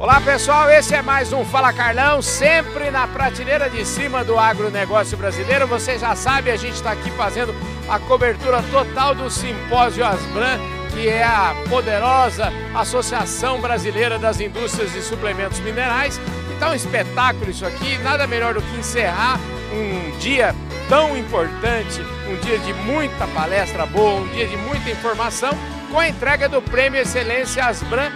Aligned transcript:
Olá 0.00 0.18
pessoal, 0.18 0.70
esse 0.70 0.94
é 0.94 1.02
mais 1.02 1.30
um 1.30 1.44
Fala 1.44 1.74
Carlão, 1.74 2.22
sempre 2.22 2.90
na 2.90 3.06
prateleira 3.06 3.68
de 3.68 3.84
cima 3.84 4.24
do 4.24 4.38
agronegócio 4.38 5.14
brasileiro. 5.14 5.66
Você 5.66 5.98
já 5.98 6.16
sabe, 6.16 6.50
a 6.50 6.56
gente 6.56 6.72
está 6.72 6.92
aqui 6.92 7.10
fazendo 7.10 7.54
a 7.86 7.98
cobertura 7.98 8.62
total 8.70 9.14
do 9.14 9.28
Simpósio 9.28 10.02
Asbran, 10.02 10.58
que 10.94 11.06
é 11.06 11.22
a 11.22 11.54
poderosa 11.68 12.50
Associação 12.74 13.60
Brasileira 13.60 14.18
das 14.18 14.40
Indústrias 14.40 14.90
de 14.90 15.02
Suplementos 15.02 15.60
Minerais. 15.60 16.18
Então, 16.56 16.70
um 16.70 16.74
espetáculo 16.74 17.50
isso 17.50 17.66
aqui, 17.66 17.98
nada 17.98 18.26
melhor 18.26 18.54
do 18.54 18.62
que 18.62 18.78
encerrar 18.78 19.38
um 19.70 20.18
dia 20.18 20.54
tão 20.88 21.14
importante, 21.14 22.00
um 22.26 22.36
dia 22.36 22.58
de 22.58 22.72
muita 22.72 23.26
palestra 23.26 23.84
boa, 23.84 24.22
um 24.22 24.28
dia 24.28 24.46
de 24.46 24.56
muita 24.56 24.88
informação, 24.88 25.50
com 25.90 26.00
a 26.00 26.08
entrega 26.08 26.48
do 26.48 26.62
Prêmio 26.62 27.02
Excelência 27.02 27.66
Asbran 27.66 28.10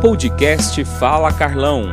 Podcast 0.00 0.82
Fala 0.98 1.30
Carlão. 1.30 1.84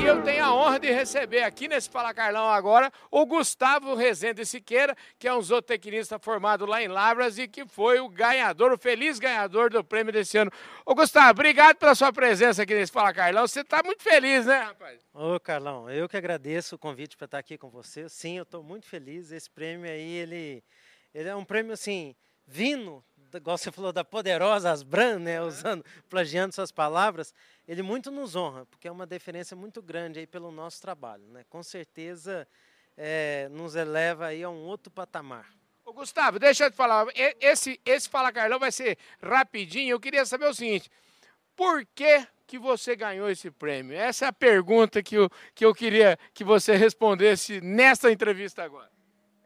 E 0.00 0.02
eu 0.02 0.22
tenho 0.22 0.42
a 0.42 0.54
honra 0.54 0.80
de 0.80 0.90
receber 0.90 1.42
aqui 1.42 1.68
nesse 1.68 1.90
Fala 1.90 2.14
Carlão 2.14 2.48
agora 2.48 2.90
o 3.10 3.26
Gustavo 3.26 3.94
Rezende 3.94 4.46
Siqueira, 4.46 4.96
que 5.18 5.28
é 5.28 5.34
um 5.34 5.42
zootecnista 5.42 6.18
formado 6.18 6.64
lá 6.64 6.82
em 6.82 6.88
Lavras 6.88 7.38
e 7.38 7.46
que 7.46 7.66
foi 7.66 8.00
o 8.00 8.08
ganhador, 8.08 8.72
o 8.72 8.78
feliz 8.78 9.18
ganhador 9.18 9.68
do 9.68 9.84
prêmio 9.84 10.10
desse 10.10 10.38
ano. 10.38 10.50
Ô 10.86 10.94
Gustavo, 10.94 11.32
obrigado 11.32 11.76
pela 11.76 11.94
sua 11.94 12.10
presença 12.10 12.62
aqui 12.62 12.72
nesse 12.72 12.90
Fala 12.90 13.12
Carlão. 13.12 13.46
Você 13.46 13.60
está 13.60 13.82
muito 13.84 14.02
feliz, 14.02 14.46
né, 14.46 14.58
rapaz? 14.58 15.02
Ô 15.12 15.38
Carlão, 15.38 15.90
eu 15.90 16.08
que 16.08 16.16
agradeço 16.16 16.76
o 16.76 16.78
convite 16.78 17.14
para 17.14 17.26
estar 17.26 17.38
aqui 17.38 17.58
com 17.58 17.68
você. 17.68 18.08
Sim, 18.08 18.38
eu 18.38 18.44
estou 18.44 18.62
muito 18.62 18.86
feliz. 18.86 19.30
Esse 19.30 19.50
prêmio 19.50 19.90
aí, 19.90 20.12
ele, 20.12 20.64
ele 21.12 21.28
é 21.28 21.36
um 21.36 21.44
prêmio 21.44 21.74
assim, 21.74 22.16
vindo 22.46 23.04
igual 23.38 23.56
você 23.56 23.72
falou, 23.72 23.92
da 23.92 24.04
poderosa 24.04 24.70
Asbran, 24.70 25.18
né, 25.18 25.40
usando, 25.42 25.84
plagiando 26.08 26.54
suas 26.54 26.70
palavras, 26.70 27.34
ele 27.66 27.82
muito 27.82 28.10
nos 28.10 28.36
honra, 28.36 28.66
porque 28.66 28.88
é 28.88 28.92
uma 28.92 29.06
deferência 29.06 29.56
muito 29.56 29.80
grande 29.82 30.18
aí 30.18 30.26
pelo 30.26 30.50
nosso 30.50 30.80
trabalho. 30.80 31.24
Né? 31.28 31.44
Com 31.48 31.62
certeza 31.62 32.46
é, 32.96 33.48
nos 33.50 33.74
eleva 33.74 34.26
aí 34.26 34.42
a 34.42 34.50
um 34.50 34.64
outro 34.64 34.90
patamar. 34.90 35.46
Ô, 35.84 35.92
Gustavo, 35.92 36.38
deixa 36.38 36.66
eu 36.66 36.70
te 36.70 36.76
falar, 36.76 37.06
esse, 37.40 37.80
esse 37.84 38.08
Fala 38.08 38.30
Carlão 38.30 38.58
vai 38.58 38.70
ser 38.70 38.96
rapidinho, 39.20 39.92
eu 39.92 40.00
queria 40.00 40.24
saber 40.24 40.46
o 40.46 40.54
seguinte, 40.54 40.88
por 41.56 41.84
que 41.94 42.26
que 42.46 42.58
você 42.58 42.94
ganhou 42.94 43.30
esse 43.30 43.50
prêmio? 43.50 43.96
Essa 43.96 44.26
é 44.26 44.28
a 44.28 44.32
pergunta 44.32 45.02
que 45.02 45.16
eu, 45.16 45.30
que 45.54 45.64
eu 45.64 45.74
queria 45.74 46.18
que 46.34 46.44
você 46.44 46.76
respondesse 46.76 47.60
nesta 47.62 48.12
entrevista 48.12 48.62
agora. 48.62 48.91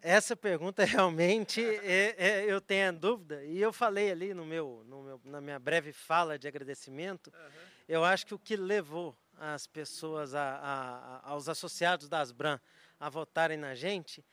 Essa 0.09 0.37
pergunta 0.37 0.85
realmente 0.87 1.61
é, 1.61 2.15
é, 2.17 2.45
eu 2.45 2.61
tenho 2.61 2.91
a 2.91 2.93
dúvida 2.93 3.43
e 3.43 3.61
eu 3.61 3.73
falei 3.73 4.13
ali 4.13 4.33
no 4.33 4.47
meu, 4.47 4.85
no 4.87 5.03
meu, 5.03 5.21
na 5.25 5.41
minha 5.41 5.59
breve 5.59 5.93
fala 5.93 6.39
de 6.39 6.47
agradecimento. 6.47 7.27
Uhum. 7.35 7.51
Eu 7.89 8.05
acho 8.05 8.25
que 8.25 8.33
o 8.33 8.39
que 8.39 8.55
levou 8.55 9.17
as 9.37 9.67
pessoas, 9.67 10.33
a, 10.33 10.43
a, 10.43 11.17
a, 11.17 11.31
aos 11.31 11.49
associados 11.49 12.09
da 12.09 12.21
Asbran, 12.21 12.61
a 13.01 13.09
votarem 13.09 13.57
na 13.57 13.75
gente 13.75 14.25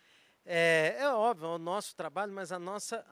é, 0.45 0.95
é 0.99 1.09
óbvio, 1.09 1.47
é 1.47 1.55
o 1.55 1.57
nosso 1.57 1.95
trabalho, 1.95 2.31
mas 2.31 2.51
a 2.51 2.59
nossa, 2.59 3.03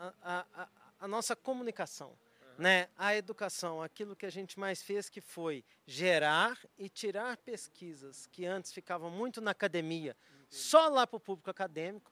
a, 1.00 1.08
nossa 1.08 1.36
comunicação. 1.36 2.10
Uhum. 2.10 2.54
Né? 2.60 2.90
A 2.96 3.16
educação, 3.16 3.82
aquilo 3.82 4.16
que 4.16 4.28
a 4.28 4.32
gente 4.32 4.60
mais 4.60 4.84
fez 4.84 5.10
que 5.10 5.20
foi 5.20 5.66
gerar 5.88 6.56
e 6.78 6.88
tirar 6.88 7.38
pesquisas 7.38 8.28
que 8.28 8.46
antes 8.46 8.72
ficavam 8.72 9.10
muito 9.10 9.42
na 9.42 9.50
academia, 9.50 10.16
Entendi. 10.30 10.56
só 10.62 10.90
lá 10.90 11.08
para 11.08 11.18
o 11.18 11.20
público 11.20 11.50
acadêmico, 11.50 12.11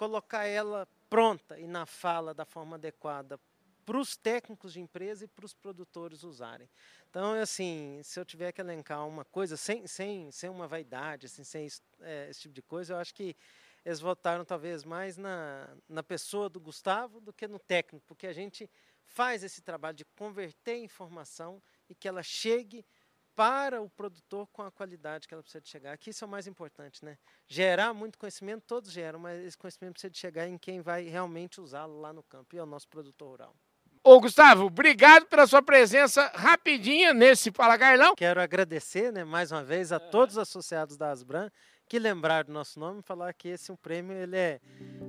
colocar 0.00 0.46
ela 0.46 0.88
pronta 1.10 1.58
e 1.58 1.66
na 1.66 1.84
fala 1.84 2.32
da 2.32 2.46
forma 2.46 2.76
adequada 2.76 3.38
para 3.84 3.98
os 3.98 4.16
técnicos 4.16 4.72
de 4.72 4.80
empresa 4.80 5.26
e 5.26 5.28
para 5.28 5.44
os 5.44 5.52
produtores 5.52 6.22
usarem. 6.22 6.70
Então, 7.10 7.34
assim, 7.34 8.00
se 8.02 8.18
eu 8.18 8.24
tiver 8.24 8.50
que 8.50 8.62
elencar 8.62 9.06
uma 9.06 9.26
coisa, 9.26 9.58
sem, 9.58 9.86
sem, 9.86 10.30
sem 10.30 10.48
uma 10.48 10.66
vaidade, 10.66 11.26
assim, 11.26 11.44
sem 11.44 11.68
é, 12.00 12.30
esse 12.30 12.40
tipo 12.40 12.54
de 12.54 12.62
coisa, 12.62 12.94
eu 12.94 12.96
acho 12.96 13.14
que 13.14 13.36
eles 13.84 14.00
votaram 14.00 14.42
talvez 14.42 14.84
mais 14.84 15.18
na, 15.18 15.68
na 15.86 16.02
pessoa 16.02 16.48
do 16.48 16.58
Gustavo 16.58 17.20
do 17.20 17.30
que 17.30 17.46
no 17.46 17.58
técnico, 17.58 18.06
porque 18.08 18.26
a 18.26 18.32
gente 18.32 18.70
faz 19.04 19.44
esse 19.44 19.60
trabalho 19.60 19.98
de 19.98 20.06
converter 20.16 20.78
informação 20.78 21.62
e 21.90 21.94
que 21.94 22.08
ela 22.08 22.22
chegue 22.22 22.86
para 23.40 23.80
o 23.80 23.88
produtor 23.88 24.46
com 24.52 24.60
a 24.60 24.70
qualidade 24.70 25.26
que 25.26 25.32
ela 25.32 25.42
precisa 25.42 25.62
de 25.62 25.68
chegar. 25.70 25.94
Aqui 25.94 26.10
isso 26.10 26.22
é 26.22 26.26
o 26.26 26.30
mais 26.30 26.46
importante, 26.46 27.02
né? 27.02 27.16
Gerar 27.48 27.94
muito 27.94 28.18
conhecimento, 28.18 28.64
todos 28.66 28.92
geram, 28.92 29.18
mas 29.18 29.42
esse 29.42 29.56
conhecimento 29.56 29.94
precisa 29.94 30.10
de 30.10 30.18
chegar 30.18 30.46
em 30.46 30.58
quem 30.58 30.82
vai 30.82 31.04
realmente 31.04 31.58
usá-lo 31.58 31.98
lá 32.02 32.12
no 32.12 32.22
campo, 32.22 32.54
e 32.54 32.58
é 32.58 32.62
o 32.62 32.66
nosso 32.66 32.86
produtor 32.86 33.30
rural. 33.30 33.56
Ô 34.04 34.20
Gustavo, 34.20 34.66
obrigado 34.66 35.24
pela 35.24 35.46
sua 35.46 35.62
presença 35.62 36.30
rapidinha 36.34 37.14
nesse 37.14 37.50
Fala 37.50 37.78
Carlão. 37.78 38.14
Quero 38.14 38.42
agradecer, 38.42 39.10
né, 39.10 39.24
mais 39.24 39.50
uma 39.50 39.64
vez, 39.64 39.90
a 39.90 39.98
todos 39.98 40.36
os 40.36 40.42
associados 40.42 40.98
da 40.98 41.10
Asbran 41.10 41.48
que 41.88 41.98
lembraram 41.98 42.48
do 42.48 42.52
nosso 42.52 42.78
nome 42.78 43.00
e 43.00 43.02
falar 43.02 43.32
que 43.32 43.48
esse 43.48 43.70
é 43.70 43.74
um 43.74 43.76
prêmio, 43.78 44.14
ele 44.14 44.36
é 44.36 44.60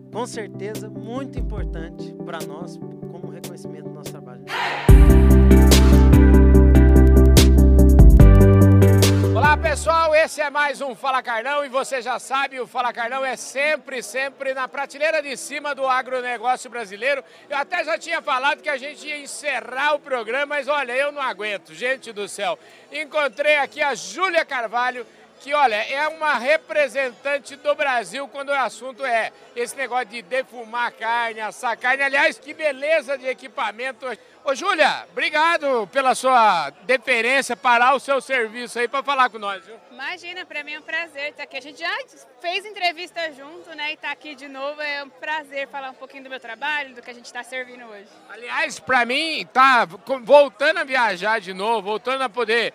com 0.09 0.25
certeza 0.25 0.89
muito 0.89 1.37
importante 1.37 2.15
para 2.25 2.39
nós 2.47 2.77
como 3.11 3.29
reconhecimento 3.29 3.89
do 3.89 3.93
nosso 3.93 4.11
trabalho. 4.11 4.45
Pessoal, 9.61 10.15
esse 10.15 10.41
é 10.41 10.49
mais 10.49 10.81
um 10.81 10.95
Fala 10.95 11.21
Carlão 11.21 11.63
e 11.63 11.69
você 11.69 12.01
já 12.01 12.17
sabe, 12.17 12.59
o 12.59 12.65
Fala 12.65 12.91
Carlão 12.91 13.23
é 13.23 13.35
sempre, 13.35 14.01
sempre 14.01 14.55
na 14.55 14.67
prateleira 14.67 15.21
de 15.21 15.37
cima 15.37 15.75
do 15.75 15.85
agronegócio 15.87 16.67
brasileiro. 16.67 17.23
Eu 17.47 17.57
até 17.57 17.83
já 17.83 17.95
tinha 17.95 18.23
falado 18.23 18.63
que 18.63 18.69
a 18.69 18.77
gente 18.77 19.05
ia 19.05 19.19
encerrar 19.19 19.93
o 19.93 19.99
programa, 19.99 20.47
mas 20.47 20.67
olha, 20.67 20.93
eu 20.93 21.11
não 21.11 21.21
aguento, 21.21 21.75
gente 21.75 22.11
do 22.11 22.27
céu. 22.27 22.57
Encontrei 22.91 23.57
aqui 23.57 23.83
a 23.83 23.93
Júlia 23.93 24.43
Carvalho, 24.43 25.05
que 25.41 25.55
olha, 25.55 25.75
é 25.75 26.07
uma 26.07 26.35
representante 26.35 27.55
do 27.55 27.73
Brasil 27.73 28.27
quando 28.27 28.49
o 28.49 28.53
assunto 28.53 29.03
é 29.03 29.33
esse 29.55 29.75
negócio 29.75 30.05
de 30.05 30.21
defumar 30.21 30.91
carne, 30.93 31.39
assar 31.39 31.75
carne. 31.77 32.03
Aliás, 32.03 32.37
que 32.37 32.53
beleza 32.53 33.17
de 33.17 33.25
equipamento. 33.25 34.05
Ô, 34.43 34.55
Júlia, 34.55 35.07
obrigado 35.11 35.87
pela 35.91 36.15
sua 36.15 36.71
deferência, 36.83 37.55
parar 37.55 37.95
o 37.95 37.99
seu 37.99 38.21
serviço 38.21 38.79
aí 38.79 38.87
para 38.87 39.03
falar 39.03 39.29
com 39.29 39.37
nós, 39.37 39.65
viu? 39.65 39.75
Imagina, 39.91 40.45
para 40.45 40.63
mim 40.63 40.73
é 40.73 40.79
um 40.79 40.83
prazer 40.83 41.29
estar 41.29 41.43
aqui. 41.43 41.57
A 41.57 41.61
gente 41.61 41.79
já 41.79 41.95
fez 42.39 42.65
entrevista 42.65 43.31
junto, 43.33 43.69
né? 43.75 43.91
E 43.91 43.93
estar 43.93 44.07
tá 44.07 44.13
aqui 44.13 44.33
de 44.33 44.47
novo 44.47 44.81
é 44.81 45.03
um 45.03 45.09
prazer 45.09 45.67
falar 45.67 45.91
um 45.91 45.95
pouquinho 45.95 46.23
do 46.23 46.29
meu 46.29 46.39
trabalho, 46.39 46.95
do 46.95 47.01
que 47.01 47.11
a 47.11 47.13
gente 47.13 47.25
está 47.25 47.43
servindo 47.43 47.85
hoje. 47.85 48.07
Aliás, 48.29 48.79
para 48.79 49.05
mim, 49.05 49.47
tá 49.53 49.85
voltando 50.23 50.79
a 50.79 50.83
viajar 50.83 51.39
de 51.39 51.53
novo, 51.53 51.83
voltando 51.83 52.23
a 52.23 52.29
poder 52.29 52.73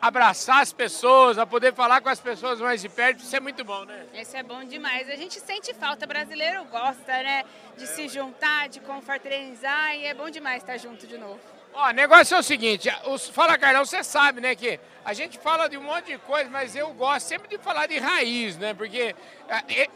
abraçar 0.00 0.62
as 0.62 0.72
pessoas, 0.72 1.38
a 1.38 1.46
poder 1.46 1.74
falar 1.74 2.00
com 2.00 2.08
as 2.08 2.20
pessoas 2.20 2.60
mais 2.60 2.80
de 2.80 2.88
perto, 2.88 3.20
isso 3.20 3.36
é 3.36 3.40
muito 3.40 3.64
bom, 3.64 3.84
né? 3.84 4.06
Isso 4.14 4.36
é 4.36 4.42
bom 4.42 4.64
demais. 4.64 5.08
A 5.10 5.16
gente 5.16 5.38
sente 5.40 5.74
falta, 5.74 6.06
brasileiro 6.06 6.64
gosta, 6.64 7.12
né? 7.12 7.44
De 7.76 7.86
se 7.86 8.08
juntar, 8.08 8.68
de 8.68 8.80
confraternizar 8.80 9.94
e 9.94 10.06
é 10.06 10.14
bom 10.14 10.30
demais 10.30 10.62
estar 10.62 10.76
junto 10.78 11.06
de 11.06 11.18
novo. 11.18 11.40
Ó, 11.76 11.88
o 11.88 11.92
negócio 11.92 12.36
é 12.36 12.38
o 12.38 12.42
seguinte, 12.42 12.88
os 13.06 13.28
Fala 13.28 13.58
Carlão, 13.58 13.84
você 13.84 14.04
sabe, 14.04 14.40
né, 14.40 14.54
que 14.54 14.78
a 15.04 15.12
gente 15.12 15.36
fala 15.40 15.68
de 15.68 15.76
um 15.76 15.82
monte 15.82 16.12
de 16.12 16.18
coisa, 16.18 16.48
mas 16.48 16.76
eu 16.76 16.94
gosto 16.94 17.26
sempre 17.26 17.48
de 17.48 17.58
falar 17.58 17.88
de 17.88 17.98
raiz, 17.98 18.56
né, 18.56 18.72
porque 18.72 19.12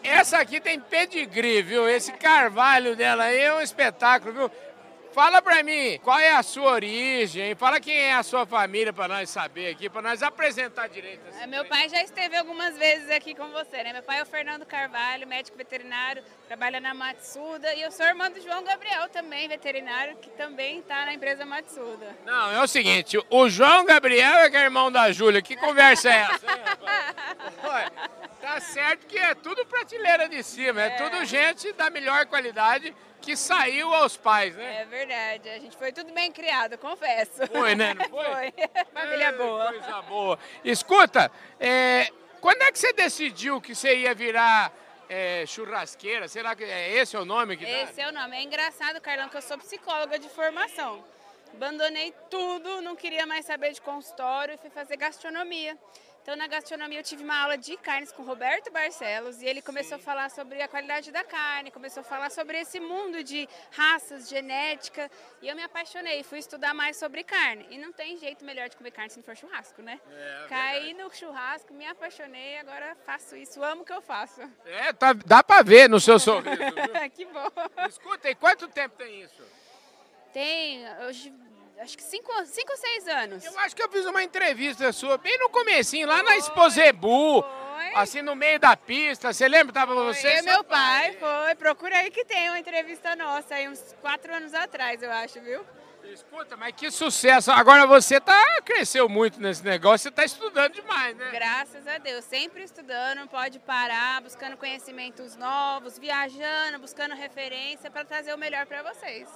essa 0.02 0.38
aqui 0.38 0.60
tem 0.60 0.80
pedigree, 0.80 1.62
viu, 1.62 1.88
esse 1.88 2.10
carvalho 2.14 2.96
dela 2.96 3.22
aí 3.22 3.38
é 3.38 3.54
um 3.54 3.60
espetáculo, 3.60 4.32
viu, 4.34 4.50
Fala 5.12 5.40
pra 5.40 5.62
mim, 5.62 5.98
qual 6.02 6.18
é 6.18 6.32
a 6.32 6.42
sua 6.42 6.72
origem? 6.72 7.54
Fala 7.54 7.80
quem 7.80 7.96
é 7.96 8.14
a 8.14 8.22
sua 8.22 8.46
família 8.46 8.92
para 8.92 9.08
nós 9.08 9.30
saber 9.30 9.70
aqui, 9.70 9.88
para 9.88 10.02
nós 10.02 10.22
apresentar 10.22 10.88
direito. 10.88 11.26
Assim, 11.28 11.42
é, 11.42 11.46
meu 11.46 11.64
pai 11.64 11.88
já 11.88 12.02
esteve 12.02 12.36
algumas 12.36 12.76
vezes 12.76 13.10
aqui 13.10 13.34
com 13.34 13.48
você, 13.48 13.82
né? 13.82 13.92
Meu 13.92 14.02
pai 14.02 14.18
é 14.18 14.22
o 14.22 14.26
Fernando 14.26 14.66
Carvalho, 14.66 15.26
médico 15.26 15.56
veterinário, 15.56 16.22
trabalha 16.46 16.78
na 16.78 16.94
Matsuda. 16.94 17.74
E 17.74 17.82
eu 17.82 17.90
sou 17.90 18.06
irmã 18.06 18.30
do 18.30 18.40
João 18.40 18.62
Gabriel 18.62 19.08
também, 19.08 19.48
veterinário, 19.48 20.16
que 20.16 20.30
também 20.30 20.80
está 20.80 21.06
na 21.06 21.14
empresa 21.14 21.44
Matsuda. 21.46 22.16
Não, 22.24 22.52
é 22.52 22.62
o 22.62 22.68
seguinte, 22.68 23.18
o 23.30 23.48
João 23.48 23.84
Gabriel 23.84 24.38
é 24.38 24.50
que 24.50 24.56
é 24.56 24.62
irmão 24.62 24.92
da 24.92 25.10
Júlia. 25.10 25.40
Que 25.40 25.56
conversa 25.56 26.10
é 26.10 26.16
essa, 26.20 26.46
hein, 26.46 26.62
rapaz? 26.64 27.92
tá 28.40 28.60
certo 28.60 29.06
que 29.06 29.18
é 29.18 29.34
tudo 29.34 29.66
prateleira 29.66 30.28
de 30.28 30.42
cima, 30.42 30.82
é, 30.82 30.86
é 30.86 30.90
tudo 30.90 31.24
gente 31.24 31.72
da 31.72 31.90
melhor 31.90 32.26
qualidade 32.26 32.94
que 33.20 33.36
saiu 33.36 33.92
aos 33.92 34.16
pais, 34.16 34.54
né? 34.56 34.82
É 34.82 34.84
verdade, 34.84 35.48
a 35.48 35.58
gente 35.58 35.76
foi 35.76 35.92
tudo 35.92 36.12
bem 36.12 36.30
criado, 36.32 36.78
confesso. 36.78 37.46
Foi, 37.48 37.74
né? 37.74 37.94
Não 37.98 38.08
foi? 38.08 38.24
foi. 38.24 38.52
Família 38.92 39.32
boa. 39.32 39.72
Coisa 39.72 40.02
boa. 40.02 40.38
Escuta, 40.64 41.30
é, 41.58 42.08
quando 42.40 42.62
é 42.62 42.72
que 42.72 42.78
você 42.78 42.92
decidiu 42.92 43.60
que 43.60 43.74
você 43.74 43.96
ia 43.96 44.14
virar 44.14 44.72
é, 45.08 45.44
churrasqueira? 45.46 46.28
Será 46.28 46.54
que 46.54 46.64
é 46.64 46.92
esse 46.96 47.16
é 47.16 47.18
o 47.20 47.24
nome 47.24 47.56
que 47.56 47.64
Esse 47.64 47.94
dá? 47.94 48.02
é 48.04 48.08
o 48.08 48.12
nome. 48.12 48.36
É 48.36 48.42
engraçado, 48.42 49.00
Carlão, 49.00 49.28
que 49.28 49.36
eu 49.36 49.42
sou 49.42 49.58
psicóloga 49.58 50.18
de 50.18 50.28
formação. 50.28 51.04
Abandonei 51.52 52.14
tudo, 52.30 52.80
não 52.82 52.94
queria 52.94 53.26
mais 53.26 53.44
saber 53.46 53.72
de 53.72 53.80
consultório 53.80 54.54
e 54.54 54.58
fui 54.58 54.70
fazer 54.70 54.96
gastronomia. 54.96 55.76
Então, 56.22 56.36
na 56.36 56.46
gastronomia, 56.46 56.98
eu 56.98 57.02
tive 57.02 57.24
uma 57.24 57.38
aula 57.40 57.56
de 57.56 57.76
carnes 57.78 58.12
com 58.12 58.22
Roberto 58.22 58.70
Barcelos 58.70 59.40
e 59.40 59.46
ele 59.46 59.62
começou 59.62 59.96
Sim. 59.96 60.02
a 60.02 60.04
falar 60.04 60.30
sobre 60.30 60.60
a 60.60 60.68
qualidade 60.68 61.10
da 61.10 61.24
carne, 61.24 61.70
começou 61.70 62.02
a 62.02 62.04
falar 62.04 62.30
sobre 62.30 62.60
esse 62.60 62.78
mundo 62.78 63.24
de 63.24 63.48
raças, 63.70 64.28
genética. 64.28 65.10
E 65.40 65.48
eu 65.48 65.56
me 65.56 65.62
apaixonei, 65.62 66.22
fui 66.22 66.38
estudar 66.38 66.74
mais 66.74 66.98
sobre 66.98 67.24
carne. 67.24 67.66
E 67.70 67.78
não 67.78 67.92
tem 67.92 68.18
jeito 68.18 68.44
melhor 68.44 68.68
de 68.68 68.76
comer 68.76 68.90
carne 68.90 69.10
se 69.10 69.16
não 69.16 69.24
for 69.24 69.36
churrasco, 69.36 69.80
né? 69.80 69.98
É, 70.10 70.44
é 70.44 70.48
Caí 70.48 70.94
no 70.94 71.10
churrasco, 71.14 71.72
me 71.72 71.86
apaixonei, 71.86 72.58
agora 72.58 72.94
faço 73.06 73.34
isso, 73.34 73.62
amo 73.64 73.82
o 73.82 73.84
que 73.84 73.92
eu 73.92 74.02
faço. 74.02 74.40
É, 74.66 74.92
tá, 74.92 75.14
dá 75.14 75.42
pra 75.42 75.62
ver 75.62 75.88
no 75.88 75.98
seu 75.98 76.18
sorriso. 76.18 76.58
que 77.16 77.24
bom. 77.24 77.48
Escuta, 77.88 78.28
e 78.28 78.34
quanto 78.34 78.68
tempo 78.68 78.96
tem 78.96 79.22
isso? 79.22 79.42
Tem, 80.32 80.84
hoje 81.06 81.32
acho 81.80 81.96
que 81.96 82.02
cinco, 82.02 82.30
cinco 82.46 82.72
ou 82.72 82.76
seis 82.76 83.08
anos. 83.08 83.44
Eu 83.44 83.58
acho 83.60 83.74
que 83.74 83.82
eu 83.82 83.88
fiz 83.88 84.04
uma 84.06 84.22
entrevista 84.22 84.92
sua 84.92 85.16
bem 85.18 85.38
no 85.38 85.48
comecinho, 85.48 86.06
lá 86.06 86.22
na 86.22 86.36
Exposebu. 86.36 87.44
Assim, 87.94 88.20
no 88.22 88.36
meio 88.36 88.58
da 88.58 88.76
pista. 88.76 89.32
Você 89.32 89.48
lembra? 89.48 89.72
Tava 89.72 89.94
foi. 89.94 90.14
você? 90.14 90.28
Eu 90.28 90.38
e 90.38 90.42
meu 90.42 90.64
pai, 90.64 91.16
foi. 91.18 91.54
Procura 91.54 91.96
aí 91.98 92.10
que 92.10 92.24
tem 92.24 92.48
uma 92.48 92.58
entrevista 92.58 93.16
nossa 93.16 93.54
aí, 93.54 93.68
uns 93.68 93.94
quatro 94.00 94.34
anos 94.34 94.52
atrás, 94.52 95.02
eu 95.02 95.10
acho, 95.10 95.40
viu? 95.40 95.64
Escuta, 96.12 96.56
mas 96.56 96.74
que 96.74 96.90
sucesso. 96.90 97.50
Agora 97.50 97.86
você 97.86 98.18
tá 98.20 98.62
cresceu 98.64 99.08
muito 99.08 99.40
nesse 99.40 99.62
negócio, 99.62 100.04
você 100.04 100.10
tá 100.10 100.24
estudando 100.24 100.72
demais, 100.72 101.14
né? 101.16 101.28
Graças 101.30 101.86
a 101.86 101.98
Deus, 101.98 102.24
sempre 102.24 102.62
estudando, 102.62 103.18
não 103.18 103.26
pode 103.26 103.58
parar, 103.58 104.20
buscando 104.22 104.56
conhecimentos 104.56 105.36
novos, 105.36 105.98
viajando, 105.98 106.78
buscando 106.78 107.14
referência 107.14 107.90
para 107.90 108.04
trazer 108.04 108.32
o 108.32 108.38
melhor 108.38 108.64
para 108.66 108.82
vocês. 108.82 109.28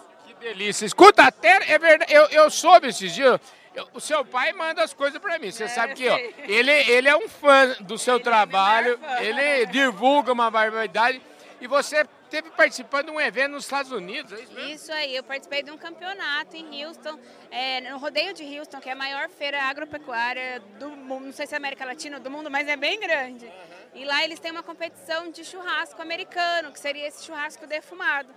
Delícia. 0.43 0.85
Escuta, 0.85 1.23
até 1.23 1.73
é 1.73 1.79
verdade, 1.79 2.13
eu, 2.13 2.25
eu 2.27 2.51
soube 2.51 2.89
esses 2.89 3.15
dias, 3.15 3.41
eu, 3.75 3.89
o 3.95 4.01
seu 4.01 4.25
pai 4.25 4.53
manda 4.53 4.83
as 4.83 4.93
coisas 4.93 5.21
para 5.21 5.39
mim. 5.39 5.51
Você 5.51 5.65
é, 5.65 5.69
sabe 5.69 5.95
que 5.95 6.09
ó, 6.09 6.19
ele, 6.47 6.71
ele 6.71 7.09
é 7.09 7.17
um 7.17 7.29
fã 7.29 7.77
do 7.81 7.97
seu 7.97 8.15
ele 8.15 8.23
é 8.23 8.25
trabalho, 8.25 9.01
é 9.03 9.25
ele 9.25 9.67
divulga 9.67 10.33
uma 10.33 10.51
barbaridade 10.51 11.21
e 11.61 11.67
você 11.69 12.05
teve 12.29 12.51
participando 12.51 13.07
de 13.07 13.13
um 13.13 13.21
evento 13.21 13.53
nos 13.53 13.65
Estados 13.65 13.93
Unidos, 13.93 14.33
é 14.33 14.41
isso? 14.43 14.61
Isso 14.61 14.93
aí, 14.93 15.15
eu 15.15 15.23
participei 15.23 15.63
de 15.63 15.71
um 15.71 15.77
campeonato 15.77 16.57
em 16.57 16.85
Houston, 16.85 17.19
é, 17.51 17.81
no 17.83 17.99
rodeio 17.99 18.33
de 18.33 18.43
Houston, 18.59 18.81
que 18.81 18.89
é 18.89 18.93
a 18.93 18.97
maior 18.97 19.29
feira 19.29 19.63
agropecuária 19.63 20.61
do 20.79 20.91
mundo, 20.91 21.27
não 21.27 21.33
sei 21.33 21.47
se 21.47 21.55
é 21.55 21.59
América 21.59 21.85
Latina 21.85 22.17
ou 22.17 22.23
do 22.23 22.31
mundo, 22.31 22.51
mas 22.51 22.67
é 22.67 22.75
bem 22.75 22.99
grande. 22.99 23.53
E 23.95 24.05
lá 24.05 24.25
eles 24.25 24.39
têm 24.39 24.51
uma 24.51 24.63
competição 24.63 25.31
de 25.31 25.45
churrasco 25.45 26.01
americano, 26.01 26.73
que 26.73 26.81
seria 26.81 27.07
esse 27.07 27.25
churrasco 27.25 27.67
defumado. 27.67 28.35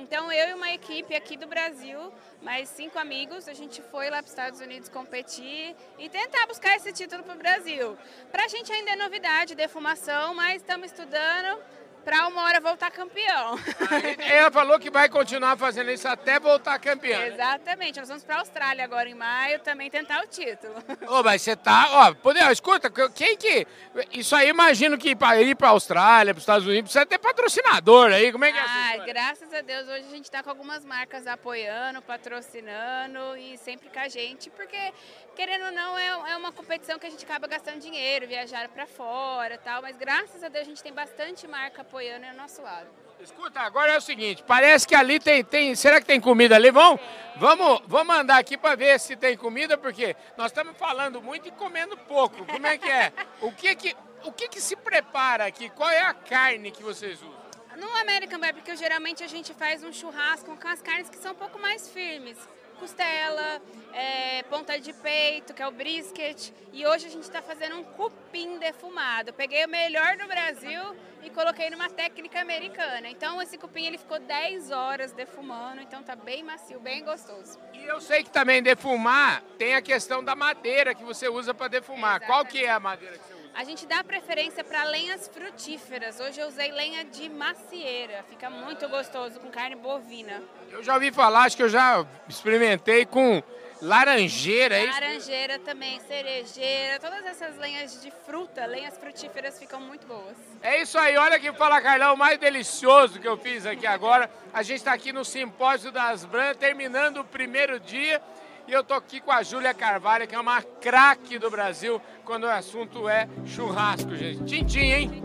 Então 0.00 0.32
eu 0.32 0.50
e 0.50 0.54
uma 0.54 0.70
equipe 0.72 1.14
aqui 1.14 1.36
do 1.36 1.46
Brasil, 1.46 2.12
mais 2.42 2.68
cinco 2.68 2.98
amigos, 2.98 3.46
a 3.46 3.54
gente 3.54 3.80
foi 3.82 4.10
lá 4.10 4.18
para 4.18 4.24
os 4.24 4.30
Estados 4.30 4.60
Unidos 4.60 4.88
competir 4.88 5.76
e 5.98 6.08
tentar 6.08 6.46
buscar 6.46 6.76
esse 6.76 6.92
título 6.92 7.22
para 7.22 7.34
o 7.34 7.38
Brasil. 7.38 7.96
Para 8.32 8.44
a 8.46 8.48
gente 8.48 8.72
ainda 8.72 8.90
é 8.92 8.96
novidade, 8.96 9.54
defumação, 9.54 10.34
mas 10.34 10.56
estamos 10.56 10.90
estudando 10.90 11.62
para 12.06 12.28
uma 12.28 12.44
hora 12.44 12.60
voltar 12.60 12.88
campeão. 12.92 13.58
Ela 14.30 14.48
falou 14.48 14.78
que 14.78 14.88
vai 14.88 15.08
continuar 15.08 15.56
fazendo 15.56 15.90
isso 15.90 16.06
até 16.06 16.38
voltar 16.38 16.78
campeão. 16.78 17.18
Né? 17.18 17.26
Exatamente. 17.30 17.98
Nós 17.98 18.08
vamos 18.08 18.22
para 18.22 18.36
a 18.36 18.38
Austrália 18.38 18.84
agora 18.84 19.08
em 19.08 19.14
maio 19.14 19.58
também 19.58 19.90
tentar 19.90 20.22
o 20.22 20.26
título. 20.28 20.72
Ô, 21.08 21.24
mas 21.24 21.42
você 21.42 21.56
tá, 21.56 21.88
ó, 21.90 22.14
poder, 22.14 22.48
escuta, 22.52 22.88
quem 23.10 23.36
que 23.36 23.66
isso 24.12 24.36
aí 24.36 24.48
imagino 24.48 24.96
que 24.96 25.16
para 25.16 25.42
ir 25.42 25.56
para 25.56 25.66
a 25.66 25.70
Austrália, 25.72 26.32
para 26.32 26.38
os 26.38 26.44
Estados 26.44 26.64
Unidos, 26.64 26.92
precisa 26.92 27.04
ter 27.04 27.18
patrocinador 27.18 28.12
aí. 28.12 28.30
Como 28.30 28.44
é 28.44 28.52
que 28.52 28.58
é 28.58 28.64
Ai, 28.64 29.00
graças 29.00 29.52
a 29.52 29.60
Deus 29.60 29.88
hoje 29.88 30.04
a 30.06 30.10
gente 30.10 30.26
está 30.26 30.44
com 30.44 30.50
algumas 30.50 30.84
marcas 30.84 31.26
apoiando, 31.26 32.00
patrocinando 32.00 33.36
e 33.36 33.58
sempre 33.58 33.88
com 33.88 33.98
a 33.98 34.06
gente, 34.06 34.48
porque 34.50 34.92
querendo 35.34 35.66
ou 35.66 35.72
não 35.72 35.98
é, 35.98 36.06
é 36.30 36.36
uma 36.36 36.52
competição 36.52 37.00
que 37.00 37.06
a 37.06 37.10
gente 37.10 37.24
acaba 37.24 37.48
gastando 37.48 37.80
dinheiro, 37.80 38.28
viajar 38.28 38.68
para 38.68 38.86
fora, 38.86 39.58
tal, 39.58 39.82
mas 39.82 39.96
graças 39.96 40.44
a 40.44 40.48
Deus 40.48 40.66
a 40.66 40.70
gente 40.70 40.82
tem 40.84 40.92
bastante 40.92 41.48
marca 41.48 41.82
apoiando 41.82 41.95
apoiando 41.96 42.26
ao 42.26 42.34
nosso 42.34 42.60
lado. 42.60 42.88
Escuta, 43.18 43.60
agora 43.60 43.92
é 43.92 43.96
o 43.96 44.00
seguinte, 44.00 44.44
parece 44.46 44.86
que 44.86 44.94
ali 44.94 45.18
tem, 45.18 45.42
tem 45.42 45.74
será 45.74 45.98
que 45.98 46.06
tem 46.06 46.20
comida 46.20 46.54
ali? 46.54 46.70
Vamos, 46.70 47.00
vamos, 47.36 47.80
vamos 47.86 48.14
andar 48.14 48.36
aqui 48.36 48.58
para 48.58 48.76
ver 48.76 49.00
se 49.00 49.16
tem 49.16 49.34
comida, 49.34 49.78
porque 49.78 50.14
nós 50.36 50.48
estamos 50.48 50.76
falando 50.76 51.22
muito 51.22 51.48
e 51.48 51.50
comendo 51.50 51.96
pouco. 51.96 52.44
Como 52.44 52.66
é 52.66 52.76
que 52.76 52.88
é? 52.88 53.10
O 53.40 53.50
que 53.50 53.74
que, 53.74 53.96
o 54.24 54.30
que 54.30 54.48
que 54.48 54.60
se 54.60 54.76
prepara 54.76 55.46
aqui? 55.46 55.70
Qual 55.70 55.88
é 55.88 56.02
a 56.02 56.12
carne 56.12 56.70
que 56.70 56.82
vocês 56.82 57.18
usam? 57.22 57.46
No 57.78 57.88
American 57.96 58.38
Barbecue, 58.38 58.76
geralmente 58.76 59.24
a 59.24 59.26
gente 59.26 59.54
faz 59.54 59.82
um 59.82 59.92
churrasco 59.92 60.54
com 60.54 60.68
as 60.68 60.82
carnes 60.82 61.08
que 61.08 61.16
são 61.16 61.32
um 61.32 61.36
pouco 61.36 61.58
mais 61.58 61.88
firmes 61.88 62.36
costela, 62.76 63.60
é, 63.92 64.42
ponta 64.44 64.78
de 64.78 64.92
peito, 64.92 65.52
que 65.52 65.62
é 65.62 65.66
o 65.66 65.70
brisket. 65.70 66.52
E 66.72 66.86
hoje 66.86 67.06
a 67.06 67.10
gente 67.10 67.24
está 67.24 67.42
fazendo 67.42 67.76
um 67.76 67.84
cupim 67.84 68.58
defumado. 68.58 69.32
Peguei 69.32 69.64
o 69.64 69.68
melhor 69.68 70.16
do 70.16 70.26
Brasil 70.26 70.96
e 71.22 71.30
coloquei 71.30 71.70
numa 71.70 71.88
técnica 71.88 72.40
americana. 72.40 73.08
Então 73.08 73.40
esse 73.42 73.58
cupim 73.58 73.86
ele 73.86 73.98
ficou 73.98 74.18
10 74.20 74.70
horas 74.70 75.12
defumando, 75.12 75.80
então 75.80 76.02
tá 76.02 76.14
bem 76.14 76.42
macio, 76.42 76.78
bem 76.78 77.04
gostoso. 77.04 77.58
E 77.72 77.84
eu 77.84 78.00
sei 78.00 78.22
que 78.22 78.30
também 78.30 78.62
defumar 78.62 79.42
tem 79.58 79.74
a 79.74 79.82
questão 79.82 80.22
da 80.22 80.36
madeira 80.36 80.94
que 80.94 81.02
você 81.02 81.28
usa 81.28 81.52
para 81.52 81.68
defumar. 81.68 82.16
Exatamente. 82.16 82.26
Qual 82.26 82.44
que 82.44 82.64
é 82.64 82.70
a 82.70 82.80
madeira 82.80 83.18
que 83.18 83.24
você? 83.24 83.35
A 83.56 83.64
gente 83.64 83.86
dá 83.86 84.04
preferência 84.04 84.62
para 84.62 84.84
lenhas 84.84 85.28
frutíferas. 85.28 86.20
Hoje 86.20 86.38
eu 86.38 86.46
usei 86.46 86.70
lenha 86.72 87.06
de 87.06 87.26
macieira, 87.26 88.22
fica 88.28 88.50
muito 88.50 88.86
gostoso 88.86 89.40
com 89.40 89.48
carne 89.48 89.74
bovina. 89.74 90.42
Eu 90.70 90.84
já 90.84 90.92
ouvi 90.92 91.10
falar, 91.10 91.44
acho 91.44 91.56
que 91.56 91.62
eu 91.62 91.68
já 91.70 92.04
experimentei 92.28 93.06
com 93.06 93.42
laranjeira, 93.80 94.76
é? 94.76 94.84
Laranjeira 94.84 95.58
também, 95.60 95.98
cerejeira, 96.00 97.00
todas 97.00 97.24
essas 97.24 97.56
lenhas 97.56 98.02
de 98.02 98.10
fruta, 98.26 98.66
lenhas 98.66 98.98
frutíferas 98.98 99.58
ficam 99.58 99.80
muito 99.80 100.06
boas. 100.06 100.36
É 100.62 100.82
isso 100.82 100.98
aí, 100.98 101.16
olha 101.16 101.40
que 101.40 101.50
fala 101.54 101.80
Carlão, 101.80 102.12
o 102.12 102.18
mais 102.18 102.38
delicioso 102.38 103.18
que 103.18 103.26
eu 103.26 103.38
fiz 103.38 103.64
aqui 103.64 103.86
agora. 103.86 104.30
A 104.52 104.62
gente 104.62 104.78
está 104.78 104.92
aqui 104.92 105.14
no 105.14 105.24
Simpósio 105.24 105.90
das 105.90 106.26
Brancas, 106.26 106.58
terminando 106.58 107.20
o 107.20 107.24
primeiro 107.24 107.80
dia. 107.80 108.20
E 108.68 108.72
eu 108.72 108.82
tô 108.82 108.94
aqui 108.94 109.20
com 109.20 109.30
a 109.30 109.42
Júlia 109.42 109.72
Carvalho, 109.72 110.26
que 110.26 110.34
é 110.34 110.40
uma 110.40 110.60
craque 110.60 111.38
do 111.38 111.48
Brasil 111.48 112.00
quando 112.24 112.44
o 112.44 112.50
assunto 112.50 113.08
é 113.08 113.28
churrasco, 113.44 114.16
gente. 114.16 114.44
Tintim, 114.44 114.92
hein? 114.92 115.22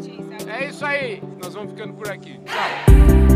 É 0.47 0.67
isso 0.67 0.85
aí. 0.85 1.21
Nós 1.41 1.53
vamos 1.53 1.71
ficando 1.71 1.93
por 1.93 2.09
aqui. 2.11 2.39
Tchau. 2.45 3.30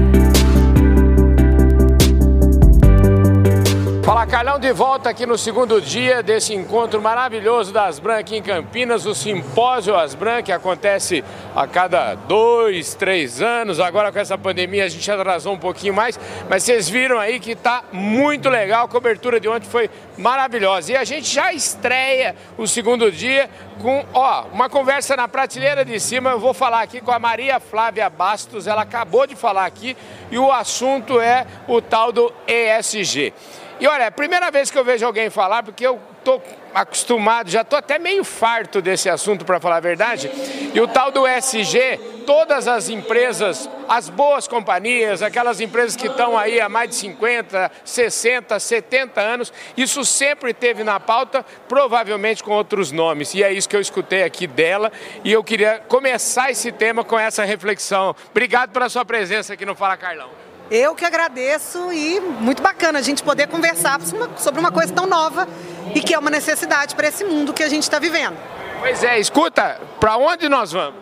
Fala 4.06 4.28
Carlão, 4.28 4.60
de 4.60 4.72
volta 4.72 5.10
aqui 5.10 5.26
no 5.26 5.36
segundo 5.36 5.82
dia 5.82 6.22
desse 6.22 6.54
encontro 6.54 7.02
maravilhoso 7.02 7.74
das 7.74 7.98
Brancas 7.98 8.34
em 8.34 8.42
Campinas, 8.44 9.04
o 9.08 9.16
Simpósio 9.16 9.96
Asbran, 9.96 10.44
que 10.44 10.52
acontece 10.52 11.24
a 11.56 11.66
cada 11.66 12.14
dois, 12.14 12.94
três 12.94 13.42
anos. 13.42 13.80
Agora 13.80 14.12
com 14.12 14.20
essa 14.20 14.38
pandemia 14.38 14.86
a 14.86 14.88
gente 14.88 15.10
atrasou 15.10 15.54
um 15.54 15.58
pouquinho 15.58 15.96
mais, 15.96 16.20
mas 16.48 16.62
vocês 16.62 16.88
viram 16.88 17.18
aí 17.18 17.40
que 17.40 17.54
está 17.54 17.84
muito 17.92 18.48
legal. 18.48 18.86
A 18.86 18.88
cobertura 18.88 19.40
de 19.40 19.50
ontem 19.50 19.68
foi 19.68 19.90
maravilhosa. 20.20 20.92
E 20.92 20.96
a 20.96 21.04
gente 21.04 21.28
já 21.28 21.52
estreia 21.52 22.36
o 22.60 22.68
segundo 22.68 23.12
dia 23.12 23.50
com 23.82 24.06
ó, 24.14 24.44
uma 24.54 24.70
conversa 24.70 25.16
na 25.16 25.28
prateleira 25.28 25.84
de 25.84 26.00
cima. 26.00 26.30
Eu 26.30 26.40
vou 26.40 26.54
falar 26.54 26.84
aqui 26.84 27.02
com 27.02 27.12
a 27.12 27.18
Maria 27.18 27.60
Flávia 27.60 28.08
Bastos, 28.08 28.68
ela 28.68 28.84
acabou 28.84 29.26
de 29.26 29.36
falar 29.36 29.66
aqui, 29.66 29.98
e 30.30 30.38
o 30.38 30.52
assunto 30.52 31.20
é 31.20 31.48
o 31.68 31.82
tal 31.82 32.12
do 32.12 32.32
ESG. 32.48 33.34
E 33.80 33.88
olha, 33.88 34.04
é 34.04 34.08
a 34.08 34.12
primeira 34.12 34.50
vez 34.50 34.72
que 34.72 34.78
eu 34.78 34.86
vejo 34.86 35.06
alguém 35.06 35.30
falar, 35.30 35.62
porque 35.64 35.86
eu 35.86 36.00
tô 36.24 36.42
acostumado, 36.74 37.50
já 37.50 37.64
tô 37.64 37.76
até 37.76 38.00
meio 38.00 38.24
farto 38.24 38.82
desse 38.82 39.10
assunto 39.10 39.44
para 39.44 39.60
falar 39.60 39.78
a 39.78 39.82
verdade. 39.82 40.32
E 40.74 40.80
o 40.80 40.88
tal 40.88 41.12
do 41.12 41.28
SG, 41.28 42.00
todas 42.26 42.68
as 42.68 42.88
empresas, 42.88 43.70
as 43.88 44.10
boas 44.10 44.48
companhias, 44.48 45.22
aquelas 45.22 45.60
empresas 45.60 45.96
que 45.96 46.08
estão 46.08 46.38
aí 46.38 46.60
há 46.60 46.70
mais 46.70 46.90
de 46.90 46.96
50, 46.96 47.72
60, 47.84 48.60
70 48.60 49.22
anos, 49.22 49.54
isso 49.76 50.06
sempre 50.06 50.54
teve 50.54 50.84
na 50.84 51.00
pauta, 51.00 51.46
provavelmente 51.68 52.44
com 52.44 52.52
outros 52.52 52.92
nomes. 52.92 53.34
E 53.34 53.44
é 53.44 53.52
isso 53.52 53.68
que 53.68 53.76
eu 53.76 53.82
escutei 53.82 54.24
aqui 54.24 54.48
dela 54.48 54.92
e 55.24 55.32
eu 55.32 55.44
queria 55.44 55.82
começar 55.88 56.50
esse 56.50 56.72
tema 56.72 57.04
com 57.04 57.20
essa 57.20 57.44
reflexão. 57.44 58.16
Obrigado 58.32 58.72
pela 58.72 58.88
sua 58.88 59.04
presença 59.04 59.54
aqui 59.54 59.66
no 59.66 59.76
Fala 59.76 59.98
Carlão. 59.98 60.45
Eu 60.70 60.96
que 60.96 61.06
agradeço 61.06 61.92
e 61.94 62.20
muito 62.20 62.62
bacana 62.62 62.98
a 62.98 63.02
gente 63.02 63.22
poder 63.22 63.48
conversar 63.48 64.00
sobre 64.38 64.60
uma 64.60 64.72
coisa 64.72 64.92
tão 64.92 65.06
nova 65.06 65.48
e 65.94 66.02
que 66.02 66.14
é 66.14 66.18
uma 66.18 66.32
necessidade 66.32 66.96
para 66.96 67.08
esse 67.08 67.24
mundo 67.24 67.54
que 67.54 67.64
a 67.64 67.70
gente 67.70 67.84
está 67.84 68.00
vivendo. 68.00 68.36
Pois 68.80 69.04
é, 69.04 69.20
escuta, 69.20 69.80
para 70.00 70.18
onde 70.18 70.50
nós 70.50 70.72
vamos? 70.72 71.00